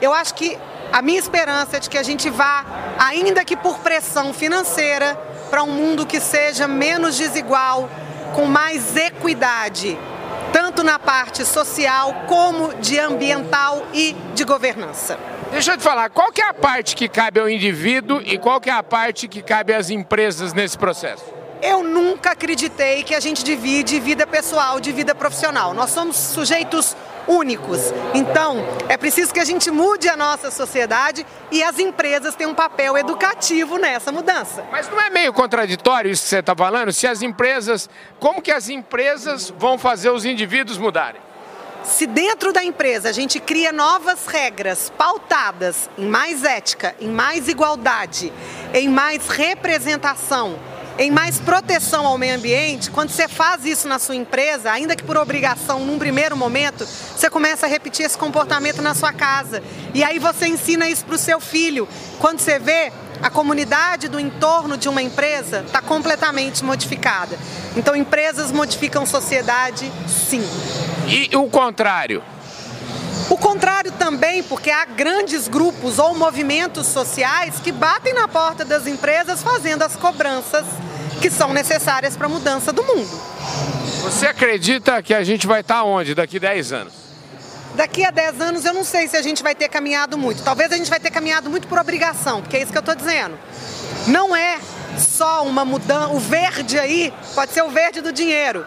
Eu 0.00 0.12
acho 0.12 0.34
que 0.34 0.58
a 0.92 1.00
minha 1.00 1.18
esperança 1.18 1.76
é 1.76 1.80
de 1.80 1.88
que 1.88 1.96
a 1.96 2.02
gente 2.02 2.28
vá, 2.28 2.64
ainda 2.98 3.44
que 3.44 3.56
por 3.56 3.78
pressão 3.78 4.34
financeira, 4.34 5.16
para 5.50 5.62
um 5.62 5.70
mundo 5.70 6.04
que 6.04 6.20
seja 6.20 6.66
menos 6.66 7.16
desigual, 7.16 7.88
com 8.34 8.44
mais 8.44 8.96
equidade, 8.96 9.96
tanto 10.52 10.82
na 10.82 10.98
parte 10.98 11.44
social 11.44 12.24
como 12.26 12.74
de 12.74 12.98
ambiental 12.98 13.86
e 13.94 14.14
de 14.34 14.44
governança. 14.44 15.16
Deixa 15.50 15.72
eu 15.72 15.76
te 15.76 15.82
falar, 15.82 16.10
qual 16.10 16.32
que 16.32 16.40
é 16.40 16.48
a 16.48 16.54
parte 16.54 16.96
que 16.96 17.08
cabe 17.08 17.40
ao 17.40 17.48
indivíduo 17.48 18.20
e 18.24 18.36
qual 18.36 18.60
que 18.60 18.68
é 18.68 18.72
a 18.72 18.82
parte 18.82 19.28
que 19.28 19.40
cabe 19.40 19.72
às 19.72 19.90
empresas 19.90 20.52
nesse 20.52 20.76
processo? 20.76 21.24
Eu 21.62 21.82
nunca 21.82 22.32
acreditei 22.32 23.02
que 23.02 23.14
a 23.14 23.20
gente 23.20 23.42
divide 23.42 23.98
vida 23.98 24.26
pessoal 24.26 24.78
de 24.78 24.92
vida 24.92 25.14
profissional. 25.14 25.72
Nós 25.72 25.90
somos 25.90 26.16
sujeitos 26.16 26.94
únicos. 27.26 27.80
Então, 28.14 28.58
é 28.88 28.96
preciso 28.96 29.32
que 29.32 29.40
a 29.40 29.44
gente 29.44 29.70
mude 29.70 30.08
a 30.08 30.16
nossa 30.16 30.50
sociedade 30.50 31.26
e 31.50 31.62
as 31.62 31.78
empresas 31.78 32.34
têm 32.34 32.46
um 32.46 32.54
papel 32.54 32.96
educativo 32.98 33.78
nessa 33.78 34.12
mudança. 34.12 34.64
Mas 34.70 34.88
não 34.88 35.00
é 35.00 35.10
meio 35.10 35.32
contraditório 35.32 36.10
isso 36.10 36.24
que 36.24 36.28
você 36.28 36.38
está 36.38 36.54
falando? 36.54 36.92
Se 36.92 37.06
as 37.06 37.22
empresas, 37.22 37.88
como 38.20 38.42
que 38.42 38.52
as 38.52 38.68
empresas 38.68 39.52
vão 39.58 39.78
fazer 39.78 40.10
os 40.10 40.24
indivíduos 40.24 40.78
mudarem? 40.78 41.20
Se 41.86 42.04
dentro 42.04 42.52
da 42.52 42.64
empresa 42.64 43.08
a 43.08 43.12
gente 43.12 43.38
cria 43.38 43.72
novas 43.72 44.26
regras 44.26 44.92
pautadas 44.98 45.88
em 45.96 46.06
mais 46.06 46.42
ética, 46.42 46.94
em 47.00 47.08
mais 47.08 47.48
igualdade, 47.48 48.32
em 48.74 48.88
mais 48.88 49.28
representação, 49.28 50.58
em 50.98 51.12
mais 51.12 51.38
proteção 51.38 52.04
ao 52.04 52.18
meio 52.18 52.34
ambiente, 52.34 52.90
quando 52.90 53.10
você 53.10 53.28
faz 53.28 53.64
isso 53.64 53.86
na 53.86 54.00
sua 54.00 54.16
empresa, 54.16 54.72
ainda 54.72 54.96
que 54.96 55.04
por 55.04 55.16
obrigação 55.16 55.80
num 55.80 55.98
primeiro 55.98 56.36
momento, 56.36 56.84
você 56.84 57.30
começa 57.30 57.66
a 57.66 57.68
repetir 57.68 58.04
esse 58.04 58.18
comportamento 58.18 58.82
na 58.82 58.94
sua 58.94 59.12
casa. 59.12 59.62
E 59.94 60.02
aí 60.02 60.18
você 60.18 60.48
ensina 60.48 60.88
isso 60.88 61.04
para 61.04 61.14
o 61.14 61.18
seu 61.18 61.38
filho. 61.38 61.88
Quando 62.18 62.40
você 62.40 62.58
vê, 62.58 62.92
a 63.22 63.30
comunidade 63.30 64.08
do 64.08 64.20
entorno 64.20 64.76
de 64.76 64.88
uma 64.88 65.02
empresa 65.02 65.62
está 65.66 65.80
completamente 65.80 66.64
modificada. 66.64 67.38
Então, 67.76 67.96
empresas 67.96 68.52
modificam 68.52 69.06
sociedade, 69.06 69.90
sim. 70.06 70.46
E 71.06 71.34
o 71.36 71.48
contrário? 71.48 72.22
O 73.28 73.36
contrário 73.36 73.90
também, 73.92 74.42
porque 74.42 74.70
há 74.70 74.84
grandes 74.84 75.48
grupos 75.48 75.98
ou 75.98 76.14
movimentos 76.14 76.86
sociais 76.86 77.58
que 77.58 77.72
batem 77.72 78.14
na 78.14 78.28
porta 78.28 78.64
das 78.64 78.86
empresas 78.86 79.42
fazendo 79.42 79.82
as 79.82 79.96
cobranças 79.96 80.64
que 81.20 81.30
são 81.30 81.52
necessárias 81.52 82.16
para 82.16 82.26
a 82.26 82.30
mudança 82.30 82.72
do 82.72 82.82
mundo. 82.84 83.10
Você 84.02 84.26
acredita 84.26 85.02
que 85.02 85.12
a 85.12 85.24
gente 85.24 85.46
vai 85.46 85.60
estar 85.60 85.82
onde 85.82 86.14
daqui 86.14 86.36
a 86.36 86.40
10 86.40 86.72
anos? 86.72 86.92
Daqui 87.76 88.02
a 88.02 88.10
10 88.10 88.40
anos 88.40 88.64
eu 88.64 88.72
não 88.72 88.82
sei 88.82 89.06
se 89.06 89.18
a 89.18 89.22
gente 89.22 89.42
vai 89.42 89.54
ter 89.54 89.68
caminhado 89.68 90.16
muito. 90.16 90.42
Talvez 90.42 90.72
a 90.72 90.76
gente 90.76 90.88
vai 90.88 90.98
ter 90.98 91.10
caminhado 91.10 91.50
muito 91.50 91.68
por 91.68 91.78
obrigação, 91.78 92.40
porque 92.40 92.56
é 92.56 92.62
isso 92.62 92.72
que 92.72 92.78
eu 92.78 92.80
estou 92.80 92.94
dizendo. 92.94 93.38
Não 94.08 94.34
é 94.34 94.58
só 94.98 95.44
uma 95.44 95.62
mudança. 95.62 96.08
O 96.08 96.18
verde 96.18 96.78
aí 96.78 97.12
pode 97.34 97.52
ser 97.52 97.62
o 97.62 97.68
verde 97.68 98.00
do 98.00 98.12
dinheiro. 98.12 98.66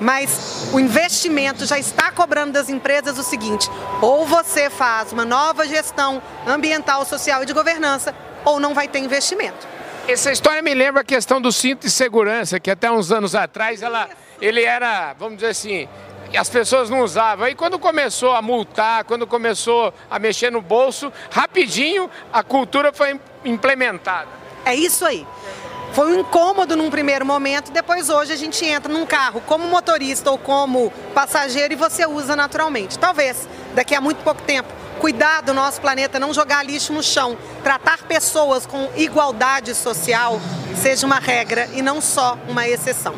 Mas 0.00 0.68
o 0.72 0.78
investimento 0.78 1.66
já 1.66 1.78
está 1.78 2.12
cobrando 2.12 2.52
das 2.52 2.68
empresas 2.68 3.18
o 3.18 3.24
seguinte: 3.24 3.68
ou 4.00 4.24
você 4.24 4.70
faz 4.70 5.12
uma 5.12 5.24
nova 5.24 5.66
gestão 5.66 6.22
ambiental, 6.46 7.04
social 7.04 7.42
e 7.42 7.46
de 7.46 7.52
governança, 7.52 8.14
ou 8.44 8.60
não 8.60 8.72
vai 8.72 8.86
ter 8.86 9.00
investimento. 9.00 9.66
Essa 10.06 10.30
história 10.30 10.62
me 10.62 10.74
lembra 10.74 11.00
a 11.00 11.04
questão 11.04 11.40
do 11.40 11.50
cinto 11.50 11.82
de 11.82 11.90
segurança, 11.90 12.60
que 12.60 12.70
até 12.70 12.90
uns 12.90 13.10
anos 13.10 13.34
atrás 13.34 13.82
ela, 13.82 14.08
ele 14.40 14.62
era, 14.62 15.14
vamos 15.14 15.36
dizer 15.36 15.48
assim, 15.48 15.88
as 16.36 16.48
pessoas 16.48 16.90
não 16.90 17.00
usavam. 17.00 17.46
Aí 17.46 17.54
quando 17.54 17.78
começou 17.78 18.32
a 18.32 18.42
multar, 18.42 19.04
quando 19.04 19.26
começou 19.26 19.92
a 20.10 20.18
mexer 20.18 20.50
no 20.50 20.60
bolso, 20.60 21.12
rapidinho 21.30 22.10
a 22.32 22.42
cultura 22.42 22.92
foi 22.92 23.20
implementada. 23.44 24.28
É 24.64 24.74
isso 24.74 25.04
aí. 25.04 25.26
Foi 25.92 26.16
um 26.16 26.20
incômodo 26.20 26.74
num 26.76 26.90
primeiro 26.90 27.24
momento, 27.24 27.70
depois 27.70 28.10
hoje 28.10 28.32
a 28.32 28.36
gente 28.36 28.64
entra 28.66 28.92
num 28.92 29.06
carro 29.06 29.40
como 29.46 29.64
motorista 29.68 30.28
ou 30.28 30.36
como 30.36 30.90
passageiro 31.14 31.72
e 31.72 31.76
você 31.76 32.04
usa 32.04 32.34
naturalmente. 32.34 32.98
Talvez 32.98 33.48
daqui 33.74 33.94
a 33.94 34.00
muito 34.00 34.24
pouco 34.24 34.42
tempo 34.42 34.68
cuidar 34.98 35.42
do 35.42 35.52
nosso 35.52 35.80
planeta, 35.80 36.18
não 36.18 36.32
jogar 36.32 36.64
lixo 36.64 36.92
no 36.92 37.02
chão, 37.02 37.36
tratar 37.62 37.98
pessoas 38.04 38.66
com 38.66 38.90
igualdade 38.96 39.74
social 39.74 40.40
seja 40.74 41.06
uma 41.06 41.18
regra 41.18 41.68
e 41.74 41.82
não 41.82 42.00
só 42.00 42.38
uma 42.48 42.66
exceção. 42.66 43.14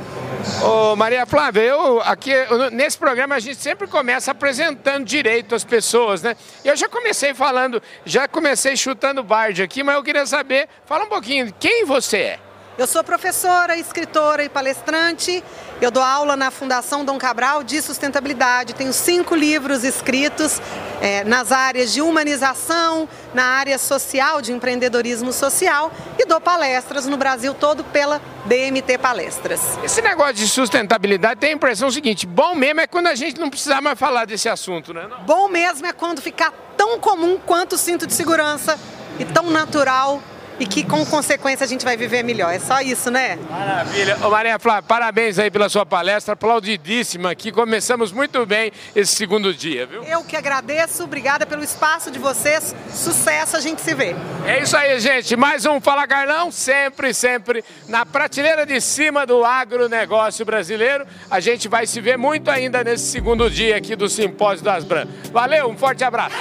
Ô 0.62 0.96
Maria 0.96 1.26
Flávia, 1.26 1.62
eu 1.62 2.00
aqui 2.00 2.32
nesse 2.72 2.96
programa 2.96 3.34
a 3.34 3.38
gente 3.38 3.56
sempre 3.56 3.86
começa 3.86 4.30
apresentando 4.30 5.04
direito 5.04 5.54
às 5.54 5.64
pessoas, 5.64 6.22
né? 6.22 6.36
Eu 6.64 6.76
já 6.76 6.88
comecei 6.88 7.34
falando, 7.34 7.82
já 8.04 8.26
comecei 8.26 8.76
chutando 8.76 9.22
barde 9.22 9.62
aqui, 9.62 9.82
mas 9.82 9.96
eu 9.96 10.02
queria 10.02 10.24
saber, 10.26 10.68
fala 10.84 11.04
um 11.04 11.08
pouquinho, 11.08 11.52
quem 11.58 11.84
você 11.84 12.16
é? 12.18 12.45
Eu 12.78 12.86
sou 12.86 13.02
professora, 13.02 13.74
escritora 13.78 14.44
e 14.44 14.50
palestrante. 14.50 15.42
Eu 15.80 15.90
dou 15.90 16.02
aula 16.02 16.36
na 16.36 16.50
Fundação 16.50 17.06
Dom 17.06 17.16
Cabral 17.16 17.64
de 17.64 17.80
sustentabilidade. 17.80 18.74
Tenho 18.74 18.92
cinco 18.92 19.34
livros 19.34 19.82
escritos 19.82 20.60
é, 21.00 21.24
nas 21.24 21.52
áreas 21.52 21.90
de 21.90 22.02
humanização, 22.02 23.08
na 23.32 23.44
área 23.44 23.78
social, 23.78 24.42
de 24.42 24.52
empreendedorismo 24.52 25.32
social 25.32 25.90
e 26.18 26.26
dou 26.26 26.38
palestras 26.38 27.06
no 27.06 27.16
Brasil 27.16 27.54
todo 27.54 27.82
pela 27.82 28.20
DMT 28.44 28.98
Palestras. 28.98 29.78
Esse 29.82 30.02
negócio 30.02 30.34
de 30.34 30.46
sustentabilidade 30.46 31.40
tem 31.40 31.52
a 31.52 31.54
impressão 31.54 31.90
seguinte: 31.90 32.26
bom 32.26 32.54
mesmo 32.54 32.82
é 32.82 32.86
quando 32.86 33.06
a 33.06 33.14
gente 33.14 33.40
não 33.40 33.48
precisar 33.48 33.80
mais 33.80 33.98
falar 33.98 34.26
desse 34.26 34.50
assunto, 34.50 34.92
né? 34.92 35.06
Não? 35.08 35.22
Bom 35.24 35.48
mesmo 35.48 35.86
é 35.86 35.94
quando 35.94 36.20
ficar 36.20 36.52
tão 36.76 37.00
comum 37.00 37.38
quanto 37.38 37.72
o 37.72 37.78
cinto 37.78 38.06
de 38.06 38.12
segurança 38.12 38.78
e 39.18 39.24
tão 39.24 39.50
natural 39.50 40.20
e 40.58 40.66
que 40.66 40.84
com 40.84 41.04
consequência 41.06 41.64
a 41.64 41.66
gente 41.66 41.84
vai 41.84 41.96
viver 41.96 42.22
melhor. 42.22 42.52
É 42.52 42.58
só 42.58 42.80
isso, 42.80 43.10
né? 43.10 43.38
Maravilha. 43.50 44.18
Ô 44.22 44.30
Maria 44.30 44.58
Flávia, 44.58 44.82
parabéns 44.82 45.38
aí 45.38 45.50
pela 45.50 45.68
sua 45.68 45.84
palestra, 45.84 46.34
aplaudidíssima 46.34 47.30
aqui. 47.30 47.52
Começamos 47.52 48.12
muito 48.12 48.44
bem 48.46 48.72
esse 48.94 49.14
segundo 49.14 49.52
dia, 49.52 49.86
viu? 49.86 50.02
Eu 50.04 50.24
que 50.24 50.36
agradeço, 50.36 51.04
obrigada 51.04 51.46
pelo 51.46 51.62
espaço 51.62 52.10
de 52.10 52.18
vocês. 52.18 52.74
Sucesso, 52.92 53.56
a 53.56 53.60
gente 53.60 53.80
se 53.80 53.94
vê. 53.94 54.14
É 54.46 54.62
isso 54.62 54.76
aí, 54.76 54.98
gente. 55.00 55.36
Mais 55.36 55.66
um 55.66 55.80
Fala 55.80 56.06
Carlão, 56.06 56.50
sempre, 56.50 57.12
sempre 57.12 57.64
na 57.88 58.06
prateleira 58.06 58.64
de 58.64 58.80
cima 58.80 59.26
do 59.26 59.44
agronegócio 59.44 60.44
brasileiro. 60.44 61.06
A 61.30 61.40
gente 61.40 61.68
vai 61.68 61.86
se 61.86 62.00
ver 62.00 62.16
muito 62.16 62.50
ainda 62.50 62.82
nesse 62.82 63.04
segundo 63.06 63.50
dia 63.50 63.76
aqui 63.76 63.96
do 63.96 64.08
Simpósio 64.08 64.64
das 64.64 64.84
Bran. 64.84 65.06
Valeu, 65.32 65.68
um 65.68 65.76
forte 65.76 66.04
abraço. 66.04 66.36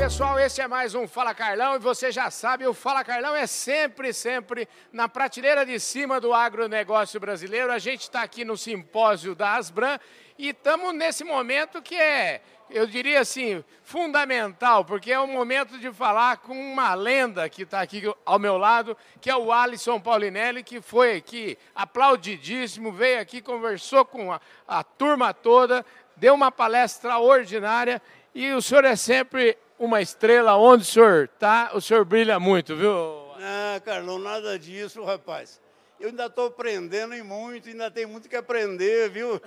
Pessoal, 0.00 0.40
esse 0.40 0.62
é 0.62 0.66
mais 0.66 0.94
um 0.94 1.06
Fala 1.06 1.34
Carlão 1.34 1.76
e 1.76 1.78
você 1.78 2.10
já 2.10 2.30
sabe, 2.30 2.66
o 2.66 2.72
Fala 2.72 3.04
Carlão 3.04 3.36
é 3.36 3.46
sempre, 3.46 4.14
sempre 4.14 4.66
na 4.90 5.10
prateleira 5.10 5.66
de 5.66 5.78
cima 5.78 6.18
do 6.18 6.32
agronegócio 6.32 7.20
brasileiro. 7.20 7.70
A 7.70 7.78
gente 7.78 8.00
está 8.00 8.22
aqui 8.22 8.42
no 8.42 8.56
simpósio 8.56 9.34
da 9.34 9.56
Asbran 9.56 9.98
e 10.38 10.48
estamos 10.48 10.94
nesse 10.94 11.22
momento 11.22 11.82
que 11.82 11.96
é, 11.96 12.40
eu 12.70 12.86
diria 12.86 13.20
assim, 13.20 13.62
fundamental, 13.82 14.86
porque 14.86 15.12
é 15.12 15.20
o 15.20 15.26
momento 15.26 15.78
de 15.78 15.92
falar 15.92 16.38
com 16.38 16.54
uma 16.54 16.94
lenda 16.94 17.46
que 17.50 17.64
está 17.64 17.82
aqui 17.82 18.02
ao 18.24 18.38
meu 18.38 18.56
lado, 18.56 18.96
que 19.20 19.28
é 19.28 19.36
o 19.36 19.52
Alisson 19.52 20.00
Paulinelli, 20.00 20.62
que 20.62 20.80
foi 20.80 21.16
aqui 21.16 21.58
aplaudidíssimo, 21.74 22.90
veio 22.90 23.20
aqui, 23.20 23.42
conversou 23.42 24.06
com 24.06 24.32
a, 24.32 24.40
a 24.66 24.82
turma 24.82 25.34
toda, 25.34 25.84
deu 26.16 26.32
uma 26.32 26.50
palestra 26.50 27.10
extraordinária 27.10 28.00
e 28.34 28.50
o 28.52 28.62
senhor 28.62 28.84
é 28.84 28.96
sempre 28.96 29.58
uma 29.80 30.02
estrela, 30.02 30.58
onde 30.58 30.82
o 30.82 30.86
senhor 30.86 31.24
está, 31.24 31.70
o 31.72 31.80
senhor 31.80 32.04
brilha 32.04 32.38
muito, 32.38 32.76
viu? 32.76 32.92
Não, 32.92 33.80
Carlão, 33.82 34.18
nada 34.18 34.58
disso, 34.58 35.02
rapaz. 35.02 35.58
Eu 35.98 36.10
ainda 36.10 36.26
estou 36.26 36.48
aprendendo 36.48 37.14
e 37.14 37.22
muito, 37.22 37.66
ainda 37.66 37.90
tem 37.90 38.04
muito 38.04 38.28
que 38.28 38.36
aprender, 38.36 39.08
viu? 39.08 39.40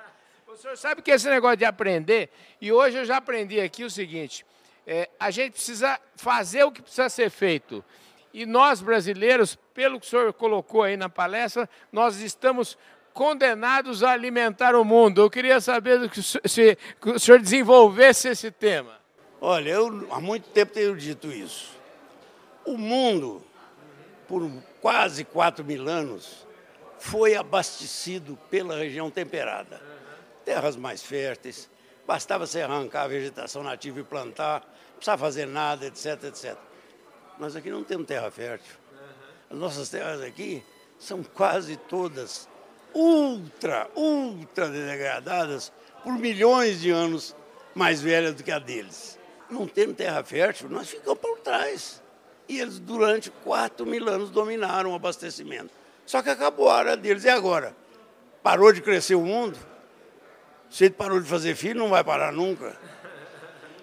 o 0.48 0.56
senhor 0.56 0.78
sabe 0.78 1.02
que 1.02 1.10
esse 1.10 1.28
negócio 1.28 1.58
de 1.58 1.66
aprender, 1.66 2.30
e 2.62 2.72
hoje 2.72 2.96
eu 2.96 3.04
já 3.04 3.18
aprendi 3.18 3.60
aqui 3.60 3.84
o 3.84 3.90
seguinte, 3.90 4.46
é, 4.86 5.10
a 5.20 5.30
gente 5.30 5.52
precisa 5.52 6.00
fazer 6.16 6.64
o 6.64 6.72
que 6.72 6.80
precisa 6.80 7.10
ser 7.10 7.28
feito. 7.28 7.84
E 8.32 8.46
nós, 8.46 8.80
brasileiros, 8.80 9.54
pelo 9.74 10.00
que 10.00 10.06
o 10.06 10.08
senhor 10.08 10.32
colocou 10.32 10.82
aí 10.82 10.96
na 10.96 11.10
palestra, 11.10 11.68
nós 11.92 12.22
estamos 12.22 12.78
condenados 13.12 14.02
a 14.02 14.12
alimentar 14.12 14.74
o 14.74 14.82
mundo. 14.82 15.20
Eu 15.20 15.30
queria 15.30 15.60
saber 15.60 16.10
se, 16.46 16.76
que 17.00 17.10
o 17.10 17.18
senhor 17.18 17.38
desenvolvesse 17.38 18.28
esse 18.28 18.50
tema. 18.50 19.03
Olha, 19.46 19.68
eu 19.72 20.08
há 20.10 20.18
muito 20.22 20.48
tempo 20.48 20.72
tenho 20.72 20.96
dito 20.96 21.30
isso. 21.30 21.76
O 22.64 22.78
mundo, 22.78 23.42
por 24.26 24.50
quase 24.80 25.22
4 25.22 25.62
mil 25.62 25.86
anos, 25.86 26.46
foi 26.98 27.36
abastecido 27.36 28.38
pela 28.48 28.78
região 28.78 29.10
temperada. 29.10 29.82
Terras 30.46 30.76
mais 30.76 31.02
férteis, 31.02 31.68
bastava 32.06 32.46
você 32.46 32.62
arrancar 32.62 33.02
a 33.02 33.08
vegetação 33.08 33.62
nativa 33.62 34.00
e 34.00 34.02
plantar, 34.02 34.62
não 34.62 34.94
precisava 34.94 35.20
fazer 35.20 35.44
nada, 35.46 35.84
etc, 35.84 36.24
etc. 36.24 36.56
Nós 37.38 37.54
aqui 37.54 37.68
não 37.68 37.84
temos 37.84 38.06
terra 38.06 38.30
fértil. 38.30 38.74
As 39.50 39.58
nossas 39.58 39.90
terras 39.90 40.22
aqui 40.22 40.64
são 40.98 41.22
quase 41.22 41.76
todas 41.76 42.48
ultra, 42.94 43.90
ultra 43.94 44.70
degradadas 44.70 45.70
por 46.02 46.14
milhões 46.14 46.80
de 46.80 46.90
anos 46.90 47.36
mais 47.74 48.00
velhas 48.00 48.34
do 48.34 48.42
que 48.42 48.50
a 48.50 48.58
deles 48.58 49.22
não 49.50 49.66
tendo 49.66 49.94
terra 49.94 50.22
fértil, 50.24 50.68
nós 50.68 50.88
ficamos 50.88 51.18
por 51.18 51.38
trás. 51.38 52.02
E 52.48 52.60
eles, 52.60 52.78
durante 52.78 53.30
4 53.30 53.86
mil 53.86 54.08
anos, 54.08 54.30
dominaram 54.30 54.92
o 54.92 54.94
abastecimento. 54.94 55.70
Só 56.04 56.22
que 56.22 56.28
acabou 56.28 56.68
a 56.68 56.76
área 56.76 56.96
deles. 56.96 57.24
E 57.24 57.28
agora? 57.28 57.74
Parou 58.42 58.72
de 58.72 58.82
crescer 58.82 59.14
o 59.14 59.22
mundo? 59.22 59.58
Se 60.68 60.84
ele 60.84 60.94
parou 60.94 61.20
de 61.20 61.28
fazer 61.28 61.54
filho, 61.54 61.78
não 61.78 61.88
vai 61.88 62.04
parar 62.04 62.32
nunca. 62.32 62.78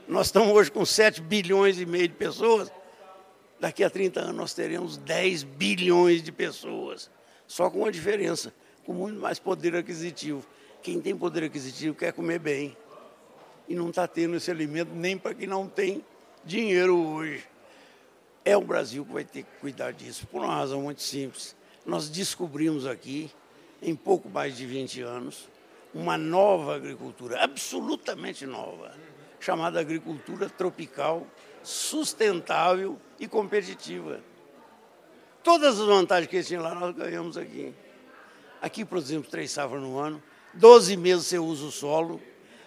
Nós 0.08 0.28
estamos 0.28 0.52
hoje 0.54 0.72
com 0.72 0.86
7 0.86 1.22
bilhões 1.22 1.80
e 1.80 1.86
meio 1.86 2.08
de 2.08 2.14
pessoas. 2.14 2.72
Daqui 3.60 3.84
a 3.84 3.90
30 3.90 4.20
anos 4.20 4.36
nós 4.36 4.54
teremos 4.54 4.98
10 4.98 5.44
bilhões 5.44 6.24
de 6.24 6.32
pessoas, 6.32 7.12
só 7.46 7.70
com 7.70 7.80
uma 7.80 7.92
diferença, 7.92 8.52
com 8.84 8.92
muito 8.92 9.20
mais 9.20 9.38
poder 9.38 9.76
aquisitivo. 9.76 10.44
Quem 10.82 11.00
tem 11.00 11.16
poder 11.16 11.44
aquisitivo 11.44 11.96
quer 11.96 12.12
comer 12.12 12.40
bem 12.40 12.76
e 13.72 13.76
não 13.76 13.90
está 13.90 14.06
tendo 14.06 14.36
esse 14.36 14.52
alimento 14.52 14.92
nem 14.94 15.18
para 15.18 15.34
quem 15.34 15.48
não 15.48 15.66
tem 15.66 16.04
dinheiro 16.44 16.98
hoje. 16.98 17.46
É 18.44 18.58
o 18.58 18.62
Brasil 18.62 19.06
que 19.06 19.14
vai 19.14 19.24
ter 19.24 19.44
que 19.44 19.60
cuidar 19.62 19.94
disso, 19.94 20.28
por 20.28 20.44
uma 20.44 20.54
razão 20.54 20.82
muito 20.82 21.02
simples. 21.02 21.56
Nós 21.86 22.10
descobrimos 22.10 22.86
aqui, 22.86 23.32
em 23.82 23.96
pouco 23.96 24.28
mais 24.28 24.58
de 24.58 24.66
20 24.66 25.02
anos, 25.04 25.48
uma 25.94 26.18
nova 26.18 26.76
agricultura, 26.76 27.42
absolutamente 27.42 28.46
nova, 28.46 28.94
chamada 29.40 29.80
agricultura 29.80 30.50
tropical, 30.50 31.26
sustentável 31.64 32.98
e 33.20 33.28
competitiva. 33.28 34.20
Todas 35.42 35.80
as 35.80 35.88
vantagens 35.88 36.30
que 36.30 36.36
eles 36.36 36.48
tinham 36.48 36.62
lá, 36.62 36.76
nós 36.76 36.94
ganhamos 36.94 37.38
aqui. 37.38 37.74
Aqui 38.62 38.84
produzimos 38.84 39.30
três 39.30 39.50
safras 39.50 39.82
no 39.82 39.98
ano, 39.98 40.22
12 40.56 40.98
meses 40.98 41.28
você 41.28 41.40
usa 41.40 41.66
o 41.66 41.72
solo. 41.72 42.22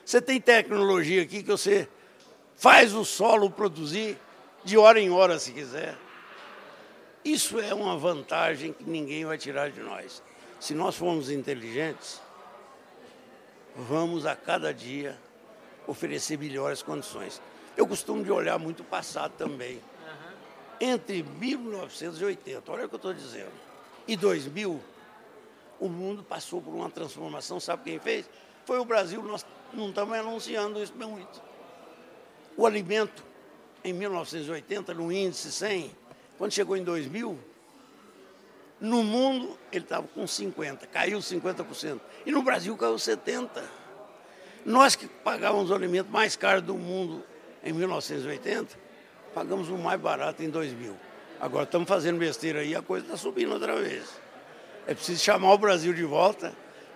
Você 0.04 0.20
tem 0.20 0.40
tecnologia 0.40 1.22
aqui 1.22 1.42
que 1.42 1.50
você 1.50 1.88
faz 2.56 2.94
o 2.94 3.04
solo 3.04 3.50
produzir 3.50 4.18
de 4.62 4.76
hora 4.76 5.00
em 5.00 5.10
hora, 5.10 5.38
se 5.38 5.52
quiser. 5.52 5.96
Isso 7.24 7.58
é 7.58 7.72
uma 7.72 7.96
vantagem 7.96 8.72
que 8.72 8.84
ninguém 8.84 9.24
vai 9.24 9.38
tirar 9.38 9.70
de 9.70 9.80
nós. 9.80 10.22
Se 10.60 10.74
nós 10.74 10.94
formos 10.94 11.30
inteligentes, 11.30 12.20
vamos 13.74 14.26
a 14.26 14.36
cada 14.36 14.72
dia 14.72 15.18
oferecer 15.86 16.38
melhores 16.38 16.82
condições. 16.82 17.40
Eu 17.76 17.86
costumo 17.86 18.22
de 18.22 18.30
olhar 18.30 18.58
muito 18.58 18.80
o 18.80 18.84
passado 18.84 19.32
também. 19.36 19.80
Entre 20.80 21.22
1980, 21.22 22.70
olha 22.70 22.84
o 22.84 22.88
que 22.88 22.94
eu 22.94 22.96
estou 22.96 23.14
dizendo, 23.14 23.52
e 24.06 24.16
2000, 24.16 24.82
o 25.80 25.88
mundo 25.88 26.22
passou 26.22 26.60
por 26.60 26.74
uma 26.74 26.90
transformação. 26.90 27.58
Sabe 27.58 27.84
quem 27.84 27.98
fez? 27.98 28.28
Foi 28.66 28.78
o 28.78 28.84
Brasil. 28.84 29.22
Nós 29.22 29.44
não 29.74 29.88
estamos 29.88 30.16
anunciando 30.16 30.82
isso 30.82 30.94
muito. 30.96 31.42
O 32.56 32.66
alimento, 32.66 33.24
em 33.82 33.92
1980, 33.92 34.94
no 34.94 35.10
índice 35.10 35.50
100, 35.50 35.90
quando 36.38 36.52
chegou 36.52 36.76
em 36.76 36.84
2000, 36.84 37.38
no 38.80 39.02
mundo 39.02 39.58
ele 39.72 39.84
estava 39.84 40.06
com 40.06 40.24
50%, 40.24 40.86
caiu 40.86 41.18
50%. 41.18 42.00
E 42.26 42.30
no 42.30 42.42
Brasil 42.42 42.76
caiu 42.76 42.96
70%. 42.96 43.62
Nós 44.64 44.96
que 44.96 45.06
pagávamos 45.06 45.70
o 45.70 45.74
alimento 45.74 46.10
mais 46.10 46.36
caro 46.36 46.62
do 46.62 46.74
mundo 46.74 47.22
em 47.62 47.72
1980, 47.72 48.78
pagamos 49.34 49.68
o 49.68 49.76
mais 49.76 50.00
barato 50.00 50.42
em 50.42 50.48
2000. 50.48 50.96
Agora 51.40 51.64
estamos 51.64 51.88
fazendo 51.88 52.18
besteira 52.18 52.60
aí, 52.60 52.74
a 52.74 52.80
coisa 52.80 53.04
está 53.04 53.16
subindo 53.16 53.52
outra 53.52 53.76
vez. 53.76 54.08
É 54.86 54.94
preciso 54.94 55.22
chamar 55.22 55.52
o 55.52 55.58
Brasil 55.58 55.92
de 55.92 56.04
volta 56.04 56.54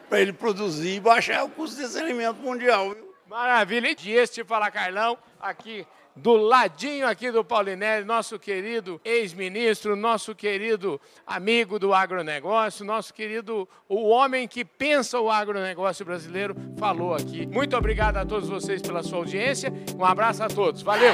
para 0.09 0.21
ele 0.21 0.33
produzir 0.33 0.97
e 0.97 1.01
baixar 1.01 1.45
o 1.45 1.49
custo 1.49 1.77
desse 1.81 1.99
alimento 1.99 2.41
mundial. 2.41 2.95
Viu? 2.95 3.15
Maravilha. 3.29 3.95
E 4.05 4.13
este 4.13 4.43
Fala 4.43 4.71
Carlão, 4.71 5.19
aqui 5.41 5.87
do 6.19 6.37
ladinho 6.37 7.07
aqui 7.07 7.31
do 7.31 7.45
Paulinelli, 7.45 8.05
nosso 8.05 8.39
querido 8.39 9.01
ex-ministro, 9.05 9.95
nosso 9.95 10.35
querido 10.35 11.01
amigo 11.27 11.79
do 11.79 11.95
agronegócio, 11.95 12.85
nosso 12.85 13.15
querido, 13.15 13.69
o 13.89 14.09
homem 14.09 14.49
que 14.49 14.65
pensa 14.65 15.21
o 15.21 15.31
agronegócio 15.31 16.05
brasileiro, 16.05 16.57
falou 16.77 17.15
aqui. 17.15 17.47
Muito 17.47 17.77
obrigado 17.77 18.17
a 18.17 18.27
todos 18.27 18.49
vocês 18.49 18.83
pela 18.83 19.03
sua 19.03 19.19
audiência. 19.19 19.73
Um 19.97 20.05
abraço 20.05 20.43
a 20.43 20.49
todos. 20.49 20.83
Valeu! 20.83 21.13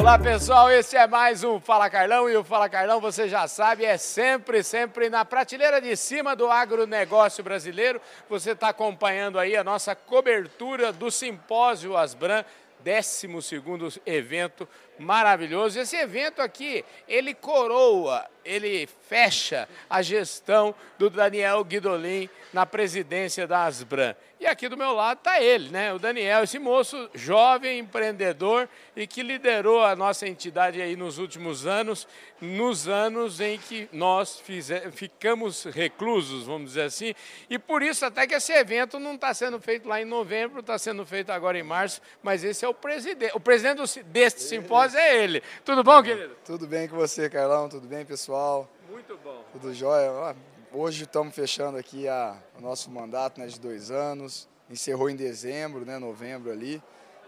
Olá 0.00 0.18
pessoal, 0.18 0.70
esse 0.70 0.96
é 0.96 1.06
mais 1.06 1.44
um 1.44 1.60
Fala 1.60 1.90
Carlão 1.90 2.26
e 2.26 2.34
o 2.34 2.42
Fala 2.42 2.70
Carlão, 2.70 3.02
você 3.02 3.28
já 3.28 3.46
sabe, 3.46 3.84
é 3.84 3.98
sempre, 3.98 4.62
sempre 4.62 5.10
na 5.10 5.26
prateleira 5.26 5.78
de 5.78 5.94
cima 5.94 6.34
do 6.34 6.50
agronegócio 6.50 7.44
brasileiro. 7.44 8.00
Você 8.26 8.52
está 8.52 8.70
acompanhando 8.70 9.38
aí 9.38 9.54
a 9.54 9.62
nossa 9.62 9.94
cobertura 9.94 10.90
do 10.90 11.10
Simpósio 11.10 11.98
Asbran, 11.98 12.46
12 12.82 14.00
evento 14.06 14.66
maravilhoso. 15.00 15.80
Esse 15.80 15.96
evento 15.96 16.40
aqui, 16.40 16.84
ele 17.08 17.34
coroa, 17.34 18.28
ele 18.44 18.88
fecha 19.08 19.68
a 19.88 20.02
gestão 20.02 20.74
do 20.98 21.10
Daniel 21.10 21.64
Guidolin 21.64 22.28
na 22.52 22.66
presidência 22.66 23.46
da 23.46 23.64
Asbran. 23.64 24.14
E 24.40 24.46
aqui 24.46 24.70
do 24.70 24.76
meu 24.76 24.94
lado 24.94 25.18
está 25.18 25.42
ele, 25.42 25.68
né? 25.68 25.92
O 25.92 25.98
Daniel, 25.98 26.44
esse 26.44 26.58
moço 26.58 27.10
jovem, 27.14 27.78
empreendedor 27.78 28.66
e 28.96 29.06
que 29.06 29.22
liderou 29.22 29.84
a 29.84 29.94
nossa 29.94 30.26
entidade 30.26 30.80
aí 30.80 30.96
nos 30.96 31.18
últimos 31.18 31.66
anos, 31.66 32.08
nos 32.40 32.88
anos 32.88 33.38
em 33.38 33.58
que 33.58 33.86
nós 33.92 34.40
fizer, 34.40 34.90
ficamos 34.92 35.64
reclusos, 35.64 36.46
vamos 36.46 36.70
dizer 36.70 36.84
assim. 36.84 37.14
E 37.50 37.58
por 37.58 37.82
isso 37.82 38.06
até 38.06 38.26
que 38.26 38.34
esse 38.34 38.50
evento 38.54 38.98
não 38.98 39.14
está 39.14 39.34
sendo 39.34 39.60
feito 39.60 39.86
lá 39.86 40.00
em 40.00 40.06
novembro, 40.06 40.60
está 40.60 40.78
sendo 40.78 41.04
feito 41.04 41.30
agora 41.30 41.58
em 41.58 41.62
março, 41.62 42.00
mas 42.22 42.42
esse 42.42 42.64
é 42.64 42.68
o 42.68 42.72
presidente. 42.72 43.32
O 43.36 43.40
presidente 43.40 44.02
deste 44.04 44.40
simpósio 44.40 44.89
é 44.94 45.22
ele. 45.22 45.42
Tudo 45.64 45.82
bom, 45.82 46.02
querido? 46.02 46.36
Tudo 46.44 46.66
bem 46.66 46.88
com 46.88 46.96
você, 46.96 47.28
Carlão? 47.28 47.68
Tudo 47.68 47.86
bem, 47.86 48.04
pessoal? 48.04 48.68
Muito 48.90 49.16
bom. 49.18 49.44
Tudo 49.52 49.72
jóia? 49.74 50.36
Hoje 50.72 51.04
estamos 51.04 51.34
fechando 51.34 51.78
aqui 51.78 52.06
a, 52.06 52.36
o 52.56 52.60
nosso 52.60 52.90
mandato 52.90 53.40
né, 53.40 53.46
de 53.46 53.58
dois 53.58 53.90
anos. 53.90 54.48
Encerrou 54.68 55.10
em 55.10 55.16
dezembro, 55.16 55.84
né, 55.84 55.98
novembro 55.98 56.50
ali. 56.50 56.82